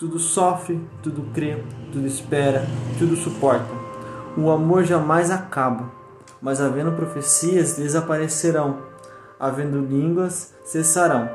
tudo 0.00 0.18
sofre, 0.18 0.80
tudo 1.02 1.30
crê, 1.34 1.62
tudo 1.92 2.06
espera, 2.06 2.64
tudo 2.98 3.14
suporta. 3.16 3.68
O 4.34 4.50
amor 4.50 4.82
jamais 4.82 5.30
acaba, 5.30 5.92
mas 6.40 6.58
havendo 6.58 6.92
profecias 6.92 7.76
desaparecerão, 7.76 8.78
havendo 9.38 9.78
línguas 9.78 10.54
cessarão, 10.64 11.28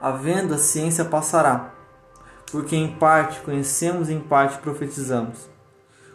havendo 0.00 0.54
a 0.54 0.58
ciência 0.58 1.04
passará, 1.04 1.74
porque 2.50 2.74
em 2.74 2.96
parte 2.96 3.40
conhecemos 3.40 4.08
em 4.08 4.18
parte 4.18 4.56
profetizamos. 4.56 5.50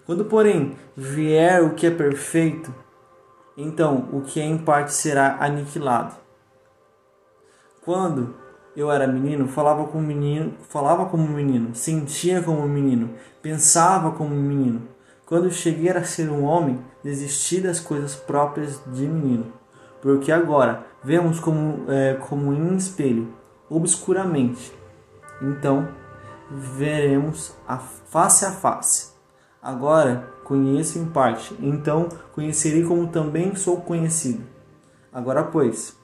Quando, 0.09 0.25
porém, 0.25 0.75
vier 0.97 1.63
o 1.63 1.75
que 1.75 1.85
é 1.85 1.91
perfeito, 1.91 2.73
então 3.55 4.09
o 4.11 4.21
que 4.21 4.39
é 4.39 4.43
em 4.43 4.57
parte 4.57 4.91
será 4.91 5.37
aniquilado. 5.39 6.15
Quando 7.85 8.33
eu 8.75 8.91
era 8.91 9.05
menino, 9.05 9.47
falava 9.47 9.85
como 9.85 10.03
menino, 10.03 10.53
falava 10.67 11.05
como 11.05 11.27
menino, 11.27 11.75
sentia 11.75 12.41
como 12.41 12.67
menino, 12.67 13.13
pensava 13.39 14.09
como 14.13 14.33
menino. 14.33 14.81
Quando 15.27 15.51
cheguei 15.51 15.91
a 15.91 16.03
ser 16.03 16.31
um 16.31 16.43
homem, 16.43 16.83
desisti 17.03 17.61
das 17.61 17.79
coisas 17.79 18.15
próprias 18.15 18.81
de 18.87 19.05
menino, 19.05 19.53
porque 20.01 20.31
agora 20.31 20.87
vemos 21.03 21.39
como, 21.39 21.85
é, 21.87 22.15
como 22.15 22.51
em 22.51 22.59
um 22.59 22.75
espelho, 22.75 23.31
obscuramente. 23.69 24.73
Então 25.39 25.87
veremos 26.49 27.55
a 27.67 27.77
face 27.77 28.43
a 28.43 28.51
face. 28.51 29.18
Agora 29.61 30.31
conheço 30.43 30.97
em 30.97 31.05
parte, 31.05 31.55
então 31.59 32.07
conhecerei 32.33 32.83
como 32.83 33.07
também 33.07 33.55
sou 33.55 33.81
conhecido. 33.81 34.43
Agora, 35.11 35.43
pois, 35.43 35.97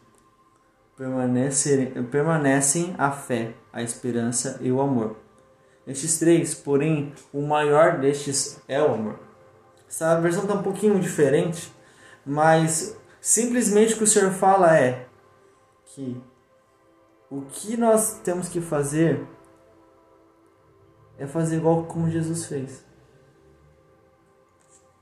permanecem 2.11 2.95
a 2.97 3.11
fé, 3.11 3.53
a 3.71 3.81
esperança 3.81 4.57
e 4.61 4.71
o 4.71 4.81
amor. 4.81 5.15
Estes 5.87 6.17
três, 6.19 6.53
porém, 6.55 7.13
o 7.31 7.41
maior 7.41 7.99
destes 7.99 8.59
é 8.67 8.81
o 8.81 8.93
amor. 8.93 9.19
Essa 9.87 10.19
versão 10.19 10.43
está 10.43 10.55
um 10.55 10.63
pouquinho 10.63 10.99
diferente, 10.99 11.71
mas 12.25 12.97
simplesmente 13.21 13.93
o 13.93 13.97
que 13.97 14.03
o 14.03 14.07
Senhor 14.07 14.31
fala 14.31 14.77
é 14.77 15.07
que 15.85 16.21
o 17.29 17.41
que 17.41 17.77
nós 17.77 18.19
temos 18.23 18.49
que 18.49 18.59
fazer 18.59 19.25
é 21.17 21.25
fazer 21.25 21.57
igual 21.57 21.83
como 21.85 22.09
Jesus 22.09 22.45
fez. 22.45 22.83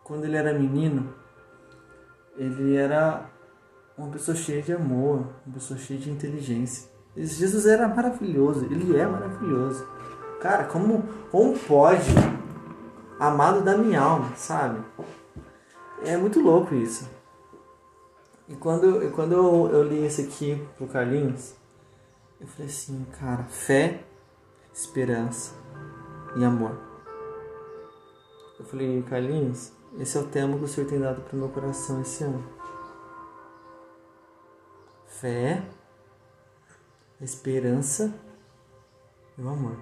Quando 0.04 0.26
ele 0.26 0.36
era 0.36 0.54
menino, 0.58 1.14
ele 2.36 2.76
era 2.76 3.30
uma 3.98 4.10
pessoa 4.10 4.36
cheia 4.36 4.62
de 4.62 4.74
amor, 4.74 5.28
uma 5.46 5.54
pessoa 5.54 5.80
cheia 5.80 6.00
de 6.00 6.10
inteligência. 6.10 6.92
Jesus 7.16 7.66
era 7.66 7.88
maravilhoso, 7.88 8.66
ele 8.66 8.98
é 8.98 9.06
maravilhoso. 9.06 9.88
Cara, 10.42 10.66
como, 10.66 11.04
como 11.32 11.58
pode? 11.58 12.12
Amado 13.20 13.62
da 13.62 13.78
minha 13.78 14.02
alma, 14.02 14.36
sabe? 14.36 14.84
É 16.04 16.18
muito 16.18 16.42
louco 16.42 16.74
isso. 16.76 17.10
E 18.50 18.56
quando, 18.56 19.10
quando 19.12 19.32
eu, 19.32 19.70
eu 19.72 19.84
li 19.84 20.04
esse 20.04 20.24
aqui 20.24 20.62
pro 20.76 20.88
Carlinhos, 20.88 21.56
eu 22.42 22.48
falei 22.48 22.68
assim, 22.68 23.06
cara, 23.18 23.44
fé, 23.44 24.04
esperança 24.74 25.54
e 26.36 26.44
amor. 26.44 26.78
Eu 28.60 28.66
falei, 28.66 29.02
Carlinhos, 29.04 29.72
esse 30.00 30.18
é 30.18 30.22
o 30.22 30.28
tema 30.28 30.58
que 30.58 30.64
o 30.64 30.68
Senhor 30.68 30.90
tem 30.90 31.00
dado 31.00 31.22
pro 31.22 31.38
meu 31.38 31.50
coração 31.50 32.02
esse 32.02 32.24
ano. 32.24 32.44
fé, 35.06 35.64
esperança 37.22 38.14
e 39.38 39.42
o 39.42 39.48
amor. 39.48 39.78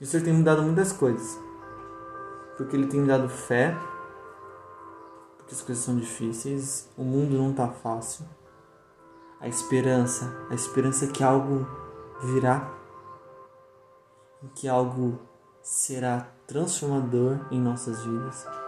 E 0.00 0.04
o 0.04 0.06
Senhor 0.06 0.24
tem 0.24 0.34
me 0.34 0.42
dado 0.42 0.62
muitas 0.62 0.92
coisas. 0.92 1.38
Porque 2.56 2.74
Ele 2.74 2.86
tem 2.86 3.00
me 3.00 3.06
dado 3.06 3.28
fé, 3.28 3.76
porque 5.36 5.54
as 5.54 5.62
coisas 5.62 5.84
são 5.84 5.96
difíceis, 5.96 6.88
o 6.96 7.04
mundo 7.04 7.36
não 7.36 7.50
está 7.50 7.68
fácil. 7.68 8.26
A 9.38 9.46
esperança, 9.46 10.46
a 10.50 10.54
esperança 10.54 11.06
que 11.06 11.22
algo 11.22 11.66
virá, 12.22 12.74
que 14.54 14.66
algo 14.66 15.20
será 15.62 16.32
transformador 16.46 17.38
em 17.50 17.60
nossas 17.60 18.02
vidas. 18.02 18.65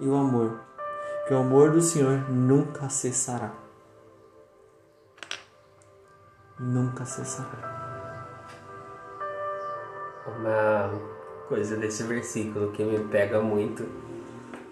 E 0.00 0.06
o 0.06 0.14
amor, 0.14 0.60
que 1.26 1.34
o 1.34 1.38
amor 1.38 1.72
do 1.72 1.80
Senhor 1.80 2.30
nunca 2.30 2.88
cessará. 2.88 3.52
Nunca 6.58 7.04
cessará. 7.04 7.76
Uma 10.26 10.90
coisa 11.48 11.76
desse 11.76 12.02
versículo 12.04 12.70
que 12.72 12.84
me 12.84 12.98
pega 13.08 13.40
muito 13.40 13.86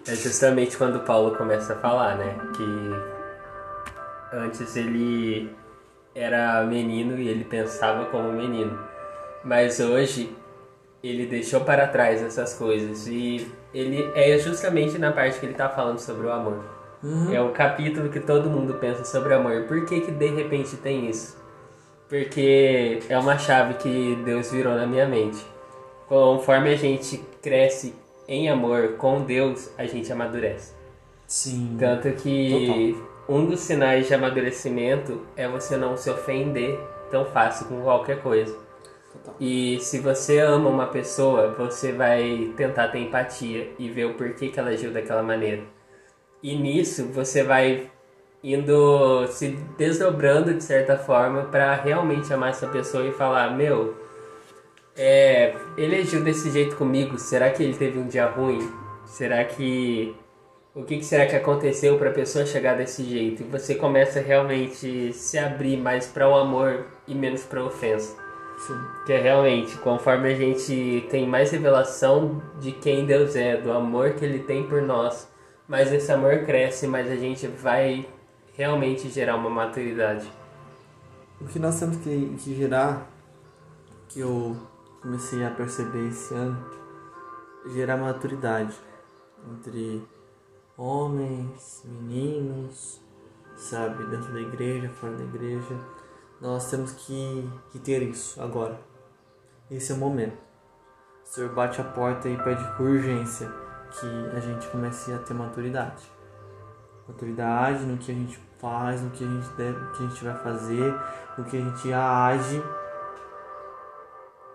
é 0.07 0.15
justamente 0.15 0.77
quando 0.77 1.03
Paulo 1.03 1.35
começa 1.35 1.73
a 1.73 1.75
falar, 1.77 2.17
né? 2.17 2.37
Que 2.55 4.37
antes 4.37 4.75
ele 4.75 5.53
era 6.15 6.63
menino 6.63 7.17
e 7.19 7.27
ele 7.27 7.43
pensava 7.43 8.05
como 8.05 8.31
menino, 8.31 8.79
mas 9.43 9.79
hoje 9.79 10.35
ele 11.03 11.25
deixou 11.25 11.61
para 11.61 11.87
trás 11.87 12.21
essas 12.21 12.53
coisas 12.53 13.07
e 13.07 13.49
ele 13.73 14.09
é 14.15 14.37
justamente 14.37 14.97
na 14.97 15.11
parte 15.11 15.39
que 15.39 15.45
ele 15.45 15.53
está 15.53 15.69
falando 15.69 15.99
sobre 15.99 16.27
o 16.27 16.31
amor. 16.31 16.63
Uhum. 17.03 17.33
É 17.33 17.39
o 17.39 17.51
capítulo 17.51 18.09
que 18.09 18.19
todo 18.19 18.49
mundo 18.49 18.75
pensa 18.75 19.05
sobre 19.05 19.33
amor. 19.33 19.63
Por 19.63 19.85
que 19.85 20.01
que 20.01 20.11
de 20.11 20.27
repente 20.29 20.75
tem 20.77 21.09
isso? 21.09 21.37
Porque 22.09 22.99
é 23.09 23.17
uma 23.17 23.37
chave 23.37 23.75
que 23.75 24.17
Deus 24.23 24.51
virou 24.51 24.73
na 24.75 24.87
minha 24.87 25.07
mente. 25.07 25.45
Conforme 26.07 26.71
a 26.71 26.75
gente 26.75 27.17
cresce 27.41 27.93
em 28.27 28.49
amor 28.49 28.93
com 28.93 29.21
Deus, 29.21 29.69
a 29.77 29.85
gente 29.85 30.11
amadurece. 30.11 30.73
Sim. 31.27 31.75
Tanto 31.77 32.09
que 32.13 32.97
um 33.27 33.45
dos 33.45 33.59
sinais 33.59 34.07
de 34.07 34.13
amadurecimento 34.13 35.21
é 35.35 35.47
você 35.47 35.75
não 35.75 35.97
se 35.97 36.09
ofender 36.09 36.79
tão 37.11 37.25
fácil 37.25 37.67
com 37.67 37.81
qualquer 37.81 38.21
coisa. 38.21 38.66
Total. 39.17 39.35
E 39.39 39.79
se 39.79 39.99
você 39.99 40.39
ama 40.39 40.69
uma 40.69 40.87
pessoa, 40.87 41.53
você 41.57 41.91
vai 41.91 42.53
tentar 42.55 42.89
ter 42.89 42.99
empatia 42.99 43.71
e 43.79 43.89
ver 43.89 44.05
o 44.05 44.13
porquê 44.13 44.49
que 44.49 44.59
ela 44.59 44.69
agiu 44.69 44.91
daquela 44.91 45.23
maneira. 45.23 45.63
E 46.41 46.55
nisso 46.55 47.05
você 47.07 47.43
vai 47.43 47.89
indo 48.43 49.27
se 49.27 49.49
desdobrando 49.77 50.53
de 50.53 50.63
certa 50.63 50.97
forma 50.97 51.45
para 51.45 51.73
realmente 51.75 52.31
amar 52.33 52.49
essa 52.49 52.67
pessoa 52.67 53.05
e 53.05 53.11
falar: 53.11 53.55
Meu, 53.55 53.95
é, 54.95 55.55
ele 55.77 55.97
agiu 55.97 56.23
desse 56.23 56.51
jeito 56.51 56.75
comigo, 56.75 57.17
será 57.17 57.49
que 57.49 57.63
ele 57.63 57.73
teve 57.73 57.99
um 57.99 58.07
dia 58.07 58.27
ruim? 58.27 58.71
Será 59.05 59.43
que. 59.43 60.15
O 60.75 60.83
que, 60.83 60.97
que 60.97 61.05
será 61.05 61.25
que 61.25 61.35
aconteceu 61.35 61.97
para 61.97 62.11
a 62.11 62.13
pessoa 62.13 62.45
chegar 62.45 62.75
desse 62.77 63.03
jeito? 63.03 63.41
E 63.41 63.45
você 63.45 63.73
começa 63.73 64.19
realmente 64.19 65.11
se 65.11 65.39
abrir 65.39 65.75
mais 65.75 66.05
para 66.05 66.29
o 66.29 66.35
amor 66.35 66.85
e 67.07 67.15
menos 67.15 67.43
para 67.43 67.61
a 67.61 67.65
ofensa. 67.65 68.26
Que 69.05 69.13
é 69.13 69.21
realmente, 69.21 69.77
conforme 69.77 70.33
a 70.33 70.35
gente 70.35 71.07
tem 71.09 71.27
mais 71.27 71.51
revelação 71.51 72.41
de 72.59 72.71
quem 72.71 73.05
Deus 73.05 73.35
é, 73.35 73.55
do 73.57 73.71
amor 73.71 74.13
que 74.13 74.25
Ele 74.25 74.39
tem 74.39 74.67
por 74.67 74.81
nós, 74.81 75.31
mais 75.67 75.91
esse 75.93 76.11
amor 76.11 76.45
cresce, 76.45 76.87
mais 76.87 77.09
a 77.11 77.15
gente 77.15 77.47
vai 77.47 78.07
realmente 78.53 79.09
gerar 79.09 79.35
uma 79.35 79.49
maturidade. 79.49 80.27
O 81.39 81.45
que 81.45 81.59
nós 81.59 81.79
temos 81.79 81.97
que, 81.97 82.35
que 82.39 82.55
gerar, 82.55 83.07
que 84.09 84.19
eu 84.19 84.57
comecei 85.01 85.45
a 85.45 85.51
perceber 85.51 86.07
esse 86.07 86.33
ano, 86.33 86.57
gerar 87.67 87.97
maturidade 87.97 88.75
entre 89.51 90.01
homens, 90.75 91.83
meninos, 91.85 93.01
sabe, 93.55 94.03
dentro 94.05 94.33
da 94.33 94.41
igreja, 94.41 94.89
fora 94.89 95.13
da 95.13 95.23
igreja. 95.23 95.75
Nós 96.39 96.69
temos 96.69 96.91
que, 96.91 97.49
que 97.71 97.79
ter 97.79 98.03
isso 98.03 98.41
agora. 98.41 98.79
Esse 99.71 99.91
é 99.91 99.95
o 99.95 99.97
momento. 99.97 100.37
O 101.23 101.27
Senhor 101.27 101.53
bate 101.53 101.81
a 101.81 101.83
porta 101.83 102.29
e 102.29 102.37
pede 102.37 102.63
com 102.77 102.83
urgência 102.83 103.51
que 103.91 104.35
a 104.35 104.39
gente 104.39 104.67
comece 104.67 105.11
a 105.11 105.17
ter 105.17 105.33
maturidade. 105.33 106.03
Maturidade 107.07 107.85
no 107.85 107.97
que 107.97 108.11
a 108.11 108.15
gente 108.15 108.39
faz, 108.59 109.01
no 109.01 109.09
que 109.09 109.23
a 109.23 109.27
gente 109.27 109.49
deve, 109.55 109.91
que 109.91 110.03
a 110.03 110.07
gente 110.07 110.23
vai 110.23 110.35
fazer, 110.35 110.93
no 111.37 111.43
que 111.43 111.57
a 111.57 111.61
gente 111.61 111.93
age. 111.93 112.63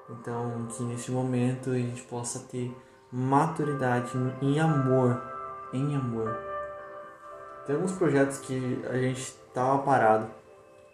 Então, 0.09 0.66
que 0.68 0.83
neste 0.85 1.11
momento 1.11 1.71
a 1.71 1.75
gente 1.75 2.03
possa 2.03 2.40
ter 2.40 2.75
maturidade 3.11 4.12
em 4.40 4.61
amor, 4.61 5.21
em 5.73 5.97
amor. 5.97 6.37
Tem 7.66 7.75
alguns 7.75 7.92
projetos 7.92 8.38
que 8.38 8.83
a 8.88 8.97
gente 8.99 9.21
estava 9.21 9.83
parado. 9.83 10.41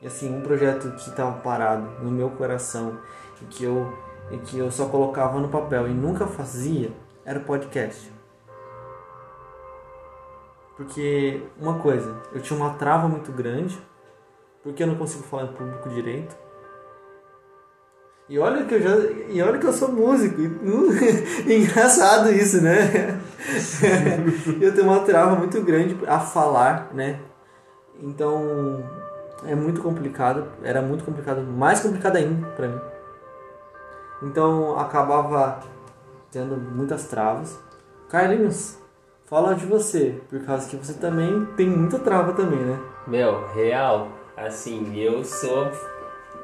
E 0.00 0.06
assim, 0.06 0.34
um 0.34 0.40
projeto 0.40 0.90
que 0.92 1.08
estava 1.08 1.32
parado 1.40 1.88
no 2.02 2.10
meu 2.10 2.30
coração 2.30 2.98
e 3.42 3.44
que 3.46 3.64
eu 3.64 3.92
e 4.30 4.36
que 4.38 4.58
eu 4.58 4.70
só 4.70 4.86
colocava 4.86 5.40
no 5.40 5.48
papel 5.48 5.88
e 5.88 5.94
nunca 5.94 6.26
fazia 6.26 6.90
era 7.24 7.38
o 7.38 7.44
podcast. 7.44 8.12
Porque 10.76 11.42
uma 11.58 11.78
coisa, 11.80 12.22
eu 12.32 12.40
tinha 12.40 12.56
uma 12.56 12.74
trava 12.74 13.08
muito 13.08 13.32
grande, 13.32 13.76
porque 14.62 14.82
eu 14.82 14.86
não 14.86 14.94
consigo 14.94 15.24
falar 15.24 15.44
em 15.44 15.52
público 15.52 15.88
direito. 15.88 16.36
E 18.28 18.38
olha 18.38 18.64
que 18.64 18.74
eu 18.74 18.82
já, 18.82 18.96
e 19.28 19.42
olha 19.42 19.58
que 19.58 19.66
eu 19.66 19.72
sou 19.72 19.90
músico. 19.90 20.40
E, 20.40 20.46
engraçado 21.52 22.30
isso, 22.30 22.60
né? 22.60 23.18
eu 24.60 24.72
tenho 24.74 24.86
uma 24.86 25.00
trava 25.00 25.34
muito 25.34 25.60
grande 25.62 25.98
a 26.06 26.20
falar, 26.20 26.94
né? 26.94 27.18
Então 28.00 28.84
é 29.44 29.54
muito 29.54 29.82
complicado, 29.82 30.46
era 30.62 30.82
muito 30.82 31.04
complicado, 31.04 31.42
mais 31.42 31.80
complicado 31.80 32.16
ainda 32.16 32.46
para 32.48 32.68
mim. 32.68 32.80
Então 34.22 34.78
acabava 34.78 35.60
tendo 36.30 36.56
muitas 36.56 37.06
travas. 37.06 37.58
Carlinhos, 38.08 38.78
fala 39.26 39.54
de 39.54 39.66
você, 39.66 40.20
por 40.28 40.44
causa 40.44 40.68
que 40.68 40.76
você 40.76 40.94
também 40.94 41.46
tem 41.56 41.68
muita 41.68 41.98
trava 41.98 42.32
também, 42.32 42.58
né? 42.58 42.78
Meu, 43.06 43.46
real, 43.48 44.08
assim, 44.36 44.96
eu 44.96 45.24
sou. 45.24 45.70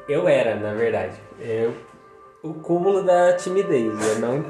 Eu 0.08 0.28
era, 0.28 0.54
na 0.56 0.74
verdade. 0.74 1.18
Eu, 1.40 1.74
o 2.42 2.54
cúmulo 2.54 3.02
da 3.02 3.32
timidez. 3.32 3.92
Eu 4.08 4.18
não, 4.20 4.44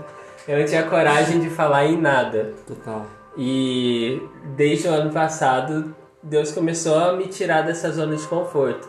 eu 0.49 0.59
não 0.59 0.67
tinha 0.67 0.83
coragem 0.89 1.41
de 1.41 1.49
falar 1.49 1.87
em 1.87 2.01
nada. 2.01 2.53
Total. 2.67 3.07
E 3.37 4.21
desde 4.57 4.89
o 4.89 4.93
ano 4.93 5.13
passado, 5.13 5.95
Deus 6.25 6.53
começou 6.53 6.99
a 6.99 7.13
me 7.13 7.27
tirar 7.27 7.61
dessa 7.61 7.91
zona 7.93 8.17
de 8.17 8.27
conforto. 8.27 8.89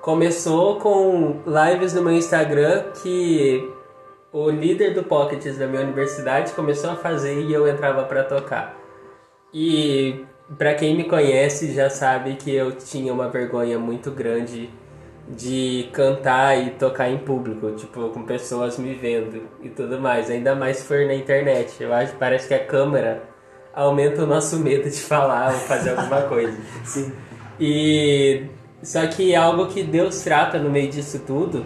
Começou 0.00 0.76
com 0.76 1.42
lives 1.46 1.92
no 1.92 2.02
meu 2.02 2.14
Instagram 2.14 2.84
que 3.02 3.70
o 4.32 4.48
líder 4.48 4.94
do 4.94 5.02
Pockets 5.02 5.58
da 5.58 5.66
minha 5.66 5.82
universidade 5.82 6.52
começou 6.52 6.88
a 6.88 6.96
fazer 6.96 7.38
e 7.42 7.52
eu 7.52 7.68
entrava 7.68 8.04
para 8.04 8.24
tocar. 8.24 8.74
E 9.52 10.24
para 10.56 10.74
quem 10.74 10.96
me 10.96 11.04
conhece 11.04 11.74
já 11.74 11.90
sabe 11.90 12.36
que 12.36 12.50
eu 12.50 12.72
tinha 12.72 13.12
uma 13.12 13.28
vergonha 13.28 13.78
muito 13.78 14.10
grande 14.10 14.70
de 15.28 15.86
cantar 15.92 16.56
e 16.56 16.70
tocar 16.70 17.10
em 17.10 17.18
público, 17.18 17.72
tipo, 17.72 18.08
com 18.08 18.22
pessoas 18.22 18.78
me 18.78 18.94
vendo 18.94 19.42
e 19.62 19.68
tudo 19.68 20.00
mais, 20.00 20.30
ainda 20.30 20.54
mais 20.54 20.78
se 20.78 20.86
for 20.86 21.04
na 21.04 21.14
internet. 21.14 21.82
Eu 21.82 21.92
acho 21.92 22.14
parece 22.16 22.48
que 22.48 22.54
a 22.54 22.64
câmera 22.64 23.29
aumenta 23.74 24.24
o 24.24 24.26
nosso 24.26 24.58
medo 24.58 24.88
de 24.88 25.00
falar 25.00 25.52
ou 25.52 25.60
fazer 25.60 25.90
alguma 25.90 26.22
coisa. 26.28 26.56
Sim. 26.84 27.12
E 27.58 28.46
só 28.82 29.06
que 29.06 29.34
algo 29.34 29.66
que 29.66 29.82
Deus 29.82 30.20
trata 30.22 30.58
no 30.58 30.70
meio 30.70 30.90
disso 30.90 31.20
tudo 31.26 31.64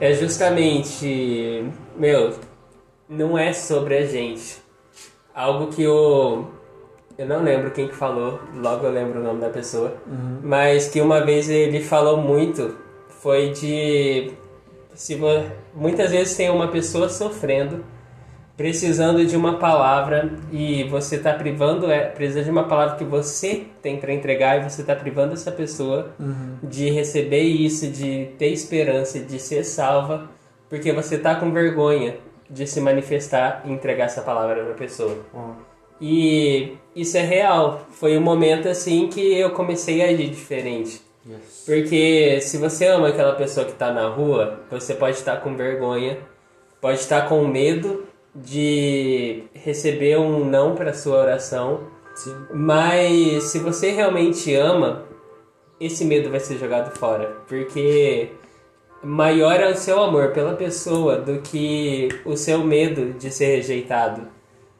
é 0.00 0.12
justamente, 0.12 1.64
meu, 1.96 2.34
não 3.08 3.38
é 3.38 3.52
sobre 3.52 3.96
a 3.96 4.06
gente. 4.06 4.62
Algo 5.34 5.68
que 5.68 5.86
o 5.86 6.44
eu 7.16 7.26
não 7.26 7.42
lembro 7.42 7.70
quem 7.70 7.86
que 7.86 7.94
falou, 7.94 8.40
logo 8.56 8.84
eu 8.84 8.90
lembro 8.90 9.20
o 9.20 9.22
nome 9.22 9.40
da 9.40 9.48
pessoa, 9.48 9.96
mas 10.42 10.88
que 10.88 11.00
uma 11.00 11.24
vez 11.24 11.48
ele 11.48 11.80
falou 11.80 12.16
muito 12.16 12.76
foi 13.20 13.50
de 13.50 14.32
se 14.94 15.18
muitas 15.74 16.10
vezes 16.10 16.36
tem 16.36 16.50
uma 16.50 16.68
pessoa 16.68 17.08
sofrendo 17.08 17.84
precisando 18.56 19.24
de 19.26 19.36
uma 19.36 19.58
palavra 19.58 20.30
e 20.52 20.84
você 20.84 21.16
está 21.16 21.32
privando 21.32 21.90
é 21.90 22.06
precisa 22.06 22.42
de 22.42 22.50
uma 22.50 22.64
palavra 22.64 22.96
que 22.96 23.04
você 23.04 23.66
tem 23.82 23.98
para 23.98 24.12
entregar 24.12 24.58
e 24.60 24.70
você 24.70 24.80
está 24.82 24.94
privando 24.94 25.32
essa 25.34 25.50
pessoa 25.50 26.12
de 26.62 26.88
receber 26.90 27.42
isso, 27.42 27.88
de 27.88 28.30
ter 28.38 28.48
esperança, 28.48 29.18
de 29.18 29.38
ser 29.40 29.64
salva, 29.64 30.30
porque 30.68 30.92
você 30.92 31.16
está 31.16 31.34
com 31.34 31.50
vergonha 31.50 32.16
de 32.48 32.66
se 32.66 32.80
manifestar 32.80 33.62
e 33.64 33.72
entregar 33.72 34.04
essa 34.04 34.22
palavra 34.22 34.62
para 34.62 34.72
a 34.72 34.76
pessoa. 34.76 35.18
Ó, 35.34 35.50
E 36.00 36.76
isso 36.94 37.16
é 37.16 37.22
real. 37.22 37.86
Foi 37.90 38.16
um 38.16 38.20
momento 38.20 38.68
assim 38.68 39.08
que 39.08 39.20
eu 39.20 39.50
comecei 39.50 40.02
a 40.02 40.10
agir 40.10 40.28
diferente. 40.28 41.00
Yes. 41.26 41.64
Porque 41.64 42.40
se 42.42 42.58
você 42.58 42.86
ama 42.86 43.08
aquela 43.08 43.32
pessoa 43.32 43.64
que 43.64 43.72
está 43.72 43.90
na 43.92 44.08
rua, 44.08 44.60
você 44.70 44.94
pode 44.94 45.16
estar 45.16 45.38
com 45.38 45.56
vergonha, 45.56 46.18
pode 46.80 46.98
estar 46.98 47.28
com 47.28 47.46
medo 47.46 48.04
de 48.34 49.44
receber 49.52 50.18
um 50.18 50.44
não 50.44 50.74
para 50.74 50.92
sua 50.92 51.18
oração, 51.18 51.80
Sim. 52.14 52.34
mas 52.52 53.44
se 53.44 53.58
você 53.58 53.90
realmente 53.90 54.54
ama, 54.54 55.04
esse 55.80 56.04
medo 56.04 56.30
vai 56.30 56.40
ser 56.40 56.58
jogado 56.58 56.96
fora, 56.96 57.36
porque 57.46 58.30
maior 59.02 59.60
é 59.60 59.70
o 59.70 59.76
seu 59.76 60.02
amor 60.02 60.32
pela 60.32 60.54
pessoa 60.54 61.16
do 61.16 61.40
que 61.40 62.08
o 62.24 62.36
seu 62.36 62.64
medo 62.64 63.12
de 63.18 63.30
ser 63.30 63.56
rejeitado, 63.56 64.22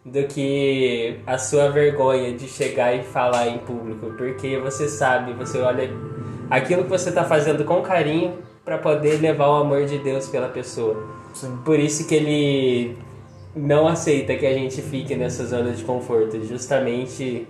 do 0.05 0.25
que 0.25 1.21
a 1.27 1.39
sua 1.39 1.71
vergonha 1.71 2.33
de 2.35 2.49
chegar 2.49 2.95
e 2.95 3.03
falar 3.03 3.49
em 3.49 3.59
público, 3.59 4.13
porque 4.17 4.59
você 4.59 4.89
sabe, 4.89 5.33
você 5.33 5.59
olha 5.61 5.91
aquilo 6.51 6.85
que 6.85 6.91
você 6.91 7.09
está 7.09 7.25
fazendo 7.25 7.65
com 7.65 7.83
carinho 7.83 8.39
para 8.65 8.79
poder 8.79 9.21
levar 9.21 9.49
o 9.49 9.57
amor 9.57 9.85
de 9.85 9.99
Deus 9.99 10.29
pela 10.29 10.49
pessoa. 10.49 10.97
Sim. 11.35 11.59
Por 11.65 11.79
isso 11.79 12.07
que 12.07 12.15
ele 12.15 12.97
não 13.55 13.87
aceita 13.87 14.37
que 14.37 14.47
a 14.47 14.53
gente 14.53 14.83
fique 14.83 15.15
nessa 15.15 15.47
zona 15.47 15.73
de 15.73 15.85
conforto, 15.85 16.45
justamente 16.45 17.47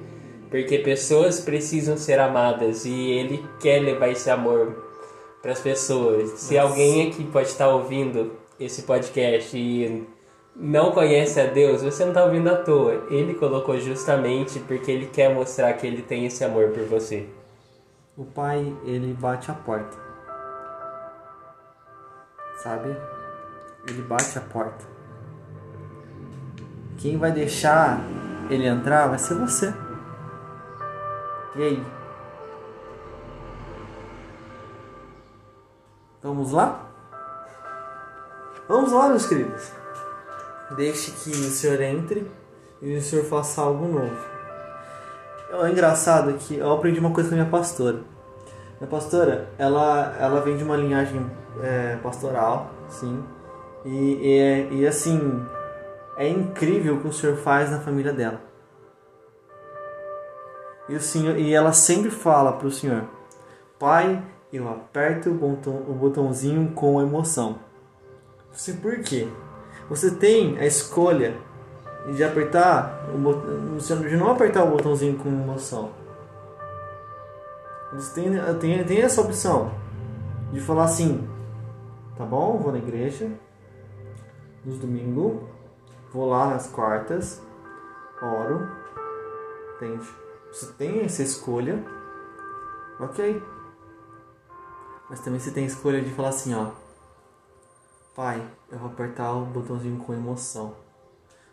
porque 0.50 0.78
pessoas 0.78 1.40
precisam 1.40 1.96
ser 1.96 2.20
amadas 2.20 2.84
e 2.84 3.10
ele 3.10 3.44
quer 3.60 3.80
levar 3.80 4.08
esse 4.08 4.30
amor 4.30 4.84
para 5.42 5.52
as 5.52 5.60
pessoas. 5.60 6.30
Se 6.38 6.56
alguém 6.56 7.08
aqui 7.08 7.24
pode 7.24 7.48
estar 7.48 7.68
ouvindo 7.68 8.32
esse 8.60 8.82
podcast 8.82 9.56
e 9.56 10.06
não 10.54 10.92
conhece 10.92 11.40
a 11.40 11.46
Deus, 11.46 11.82
você 11.82 12.04
não 12.04 12.12
está 12.12 12.24
ouvindo 12.24 12.48
à 12.48 12.56
toa. 12.56 13.06
Ele 13.10 13.34
colocou 13.34 13.78
justamente 13.78 14.60
porque 14.60 14.92
ele 14.92 15.06
quer 15.06 15.34
mostrar 15.34 15.72
que 15.72 15.86
ele 15.86 16.02
tem 16.02 16.26
esse 16.26 16.44
amor 16.44 16.68
por 16.68 16.84
você. 16.84 17.26
O 18.16 18.24
pai, 18.24 18.72
ele 18.84 19.12
bate 19.12 19.50
a 19.50 19.54
porta. 19.54 19.96
Sabe? 22.62 22.96
Ele 23.88 24.02
bate 24.02 24.38
a 24.38 24.40
porta. 24.40 24.93
Quem 26.98 27.18
vai 27.18 27.33
deixar 27.33 28.00
ele 28.50 28.66
entrar 28.66 29.09
vai 29.09 29.18
ser 29.18 29.35
você. 29.35 29.74
E 31.57 31.62
aí? 31.62 31.85
Vamos 36.22 36.52
lá? 36.52 36.80
Vamos 38.68 38.92
lá, 38.92 39.09
meus 39.09 39.26
queridos. 39.26 39.70
Deixe 40.76 41.11
que 41.11 41.30
o 41.30 41.50
Senhor 41.50 41.80
entre 41.83 42.30
e 42.80 42.96
o 42.96 43.02
Senhor 43.02 43.24
faça 43.24 43.61
algo 43.61 43.87
novo. 43.87 44.16
É 45.52 45.70
engraçado 45.70 46.33
que 46.35 46.57
eu 46.57 46.72
aprendi 46.72 46.98
uma 46.98 47.12
coisa 47.12 47.28
com 47.28 47.35
a 47.35 47.38
minha 47.38 47.50
pastora. 47.50 48.00
Minha 48.80 48.90
pastora, 48.90 49.48
ela, 49.59 50.16
ela 50.18 50.40
vem 50.40 50.57
de 50.57 50.64
uma 50.64 50.76
linhagem 50.76 51.24
é, 51.62 51.96
pastoral, 52.02 52.70
sim. 52.88 53.22
E, 53.85 54.18
e, 54.20 54.38
é- 54.38 54.68
e 54.72 54.87
assim, 54.87 55.46
é 56.16 56.29
incrível 56.29 56.96
o 56.96 57.00
que 57.00 57.09
o 57.09 57.12
Senhor 57.12 57.37
faz 57.37 57.70
na 57.70 57.81
família 57.81 58.12
dela. 58.12 58.40
E, 60.88 60.94
o 60.94 61.00
senhor, 61.00 61.38
e 61.38 61.55
ela 61.55 61.72
sempre 61.72 62.11
fala 62.11 62.53
pro 62.53 62.70
Senhor: 62.70 63.05
Pai, 63.79 64.22
eu 64.53 64.68
aperto 64.68 65.31
o, 65.31 65.35
botão, 65.35 65.77
o 65.88 65.94
botãozinho 65.94 66.72
com 66.72 67.00
emoção. 67.00 67.59
Assim, 68.53 68.77
por 68.77 69.00
quê? 69.00 69.27
Você 69.88 70.11
tem 70.11 70.59
a 70.59 70.66
escolha 70.66 71.37
de 72.14 72.22
apertar 72.22 73.09
o 73.14 73.18
botão, 73.18 74.00
de 74.03 74.16
não 74.16 74.31
apertar 74.31 74.64
o 74.64 74.70
botãozinho 74.70 75.16
com 75.16 75.29
emoção. 75.29 75.90
Você 77.94 78.20
tem, 78.20 78.33
tem, 78.61 78.85
tem 78.85 79.00
essa 79.00 79.22
opção 79.22 79.72
de 80.53 80.61
falar 80.61 80.85
assim: 80.85 81.27
tá 82.16 82.24
bom, 82.27 82.59
vou 82.59 82.72
na 82.72 82.79
igreja 82.79 83.31
nos 84.64 84.79
domingos, 84.79 85.42
vou 86.14 86.31
lá 86.31 86.46
nas 86.46 86.68
quartas, 86.68 87.42
oro, 88.22 88.66
entende? 89.77 90.09
Você 90.50 90.72
tem 90.72 91.00
essa 91.00 91.22
escolha, 91.22 91.85
ok. 92.98 93.42
Mas 95.11 95.20
também 95.20 95.38
você 95.38 95.50
tem 95.50 95.64
a 95.64 95.66
escolha 95.66 96.00
de 96.00 96.11
falar 96.11 96.31
assim: 96.31 96.55
ó, 96.55 96.70
pai, 98.14 98.42
eu 98.72 98.79
vou 98.79 98.88
apertar 98.88 99.33
o 99.33 99.44
botãozinho 99.44 99.98
com 99.98 100.14
emoção. 100.14 100.74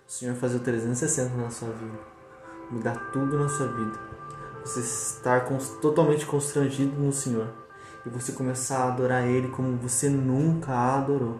O 0.07 0.11
Senhor 0.11 0.35
fazer 0.35 0.57
o 0.57 0.61
360 0.61 1.35
na 1.35 1.49
sua 1.49 1.69
vida, 1.69 1.99
mudar 2.69 3.11
tudo 3.11 3.37
na 3.37 3.49
sua 3.49 3.67
vida 3.67 4.11
você 4.63 4.79
estar 4.79 5.47
totalmente 5.81 6.25
constrangido 6.25 6.95
no 6.99 7.11
Senhor 7.11 7.47
e 8.05 8.09
você 8.09 8.31
começar 8.31 8.79
a 8.79 8.87
adorar 8.89 9.27
Ele 9.27 9.49
como 9.49 9.75
você 9.77 10.09
nunca 10.09 10.71
adorou. 10.71 11.39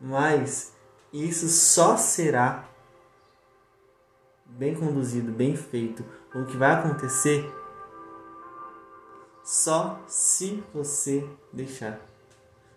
Mas 0.00 0.71
isso 1.12 1.48
só 1.48 1.96
será 1.96 2.64
bem 4.46 4.74
conduzido, 4.74 5.32
bem 5.32 5.56
feito, 5.56 6.04
o 6.34 6.44
que 6.44 6.56
vai 6.56 6.72
acontecer 6.72 7.50
só 9.42 10.00
se 10.06 10.62
você 10.72 11.28
deixar. 11.52 12.00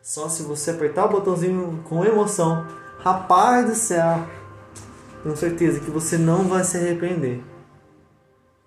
Só 0.01 0.29
se 0.29 0.43
você 0.43 0.71
apertar 0.71 1.05
o 1.05 1.09
botãozinho 1.09 1.83
com 1.87 2.03
emoção. 2.03 2.65
Rapaz 2.99 3.67
do 3.67 3.75
céu! 3.75 4.27
Tenho 5.23 5.35
certeza 5.35 5.79
que 5.79 5.89
você 5.89 6.17
não 6.17 6.47
vai 6.47 6.63
se 6.63 6.77
arrepender. 6.77 7.43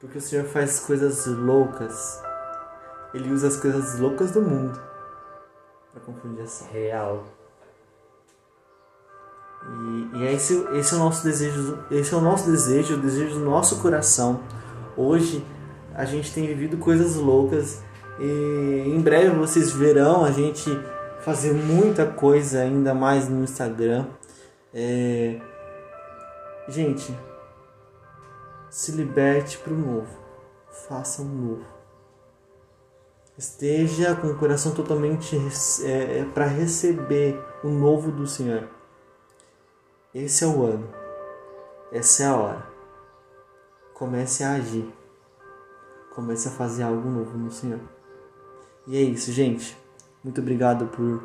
Porque 0.01 0.19
o 0.19 0.21
Senhor 0.21 0.45
faz 0.45 0.81
coisas 0.81 1.27
loucas. 1.27 2.21
Ele 3.15 3.33
usa 3.33 3.49
as 3.49 3.57
coisas 3.57 3.99
loucas 3.99 4.31
do 4.33 4.43
mundo 4.43 4.81
para 5.93 6.01
confundir 6.01 6.45
a. 6.45 6.73
Real. 6.73 7.38
E, 9.69 10.19
e 10.19 10.27
é 10.27 10.33
esse, 10.33 10.67
esse 10.73 10.95
é 10.95 10.97
o 10.97 11.01
nosso 11.01 11.25
desejo, 11.25 11.79
esse 11.91 12.13
é 12.13 12.17
o 12.17 12.21
nosso 12.21 12.51
desejo, 12.51 12.95
o 12.95 13.01
desejo 13.01 13.39
do 13.39 13.45
nosso 13.45 13.77
coração. 13.81 14.41
Hoje 14.97 15.45
a 15.95 16.05
gente 16.05 16.33
tem 16.33 16.47
vivido 16.47 16.77
coisas 16.77 17.17
loucas 17.17 17.83
e 18.19 18.85
em 18.87 19.01
breve 19.01 19.31
vocês 19.31 19.73
verão 19.73 20.25
a 20.25 20.31
gente 20.31 20.71
fazer 21.21 21.53
muita 21.53 22.07
coisa 22.07 22.61
ainda 22.61 22.95
mais 22.95 23.29
no 23.29 23.43
Instagram. 23.43 24.07
É, 24.73 25.41
Gente, 26.69 27.19
se 28.69 28.93
liberte 28.93 29.57
para 29.57 29.73
o 29.73 29.79
novo, 29.79 30.19
faça 30.87 31.23
um 31.23 31.25
novo. 31.25 31.65
Esteja 33.39 34.15
com 34.15 34.27
o 34.27 34.37
coração 34.37 34.75
totalmente 34.75 35.35
é, 35.83 36.27
para 36.35 36.45
receber 36.45 37.43
o 37.65 37.69
novo 37.69 38.13
do 38.13 38.27
Senhor. 38.27 38.69
Esse 40.19 40.43
é 40.43 40.49
o 40.49 40.65
ano. 40.65 40.89
Essa 41.93 42.25
é 42.25 42.27
a 42.27 42.37
hora. 42.37 42.67
Comece 43.95 44.43
a 44.43 44.55
agir. 44.55 44.93
Comece 46.13 46.49
a 46.49 46.51
fazer 46.51 46.83
algo 46.83 47.09
novo 47.09 47.39
no 47.39 47.53
Senhor. 47.53 47.79
E 48.89 48.97
é 48.97 49.01
isso, 49.01 49.31
gente. 49.31 49.79
Muito 50.25 50.41
obrigado 50.41 50.87
por, 50.87 51.23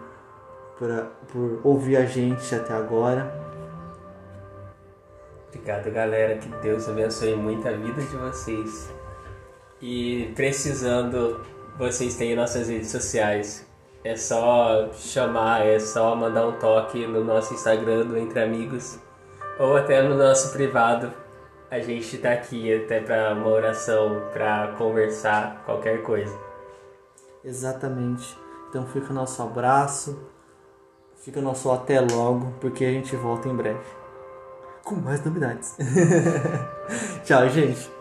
por, 0.78 0.90
por 1.28 1.62
ouvir 1.64 1.98
a 1.98 2.06
gente 2.06 2.54
até 2.54 2.72
agora. 2.72 3.34
Obrigado, 5.48 5.90
galera. 5.92 6.38
Que 6.38 6.50
Deus 6.62 6.88
abençoe 6.88 7.36
muito 7.36 7.68
a 7.68 7.72
vida 7.72 8.00
de 8.00 8.16
vocês. 8.16 8.94
E 9.82 10.32
precisando, 10.36 11.44
vocês 11.80 12.16
têm 12.16 12.36
nossas 12.36 12.70
redes 12.70 12.92
sociais. 12.92 13.66
É 14.04 14.16
só 14.16 14.90
chamar, 14.94 15.66
é 15.66 15.80
só 15.80 16.16
mandar 16.16 16.48
um 16.48 16.54
toque 16.54 17.08
no 17.08 17.24
nosso 17.24 17.54
Instagram 17.54 18.06
do 18.06 18.18
Entre 18.18 18.42
Amigos 18.42 19.00
ou 19.60 19.78
até 19.78 20.02
no 20.02 20.16
nosso 20.16 20.52
privado. 20.52 21.12
A 21.72 21.80
gente 21.80 22.18
tá 22.18 22.34
aqui 22.34 22.74
até 22.74 23.00
para 23.00 23.34
uma 23.34 23.48
oração, 23.48 24.30
para 24.34 24.76
conversar, 24.78 25.64
qualquer 25.66 26.04
coisa. 26.04 26.38
Exatamente. 27.44 28.38
Então 28.70 28.86
fica 28.88 29.12
o 29.12 29.14
nosso 29.14 29.42
abraço, 29.42 30.20
fica 31.18 31.40
o 31.40 31.44
nosso 31.44 31.72
até 31.72 32.00
logo, 32.00 32.54
porque 32.60 32.84
a 32.86 32.92
gente 32.92 33.16
volta 33.16 33.48
em 33.48 33.56
breve 33.56 34.04
com 34.84 34.96
mais 34.96 35.24
novidades. 35.24 35.76
Tchau, 37.24 37.50
gente. 37.50 37.93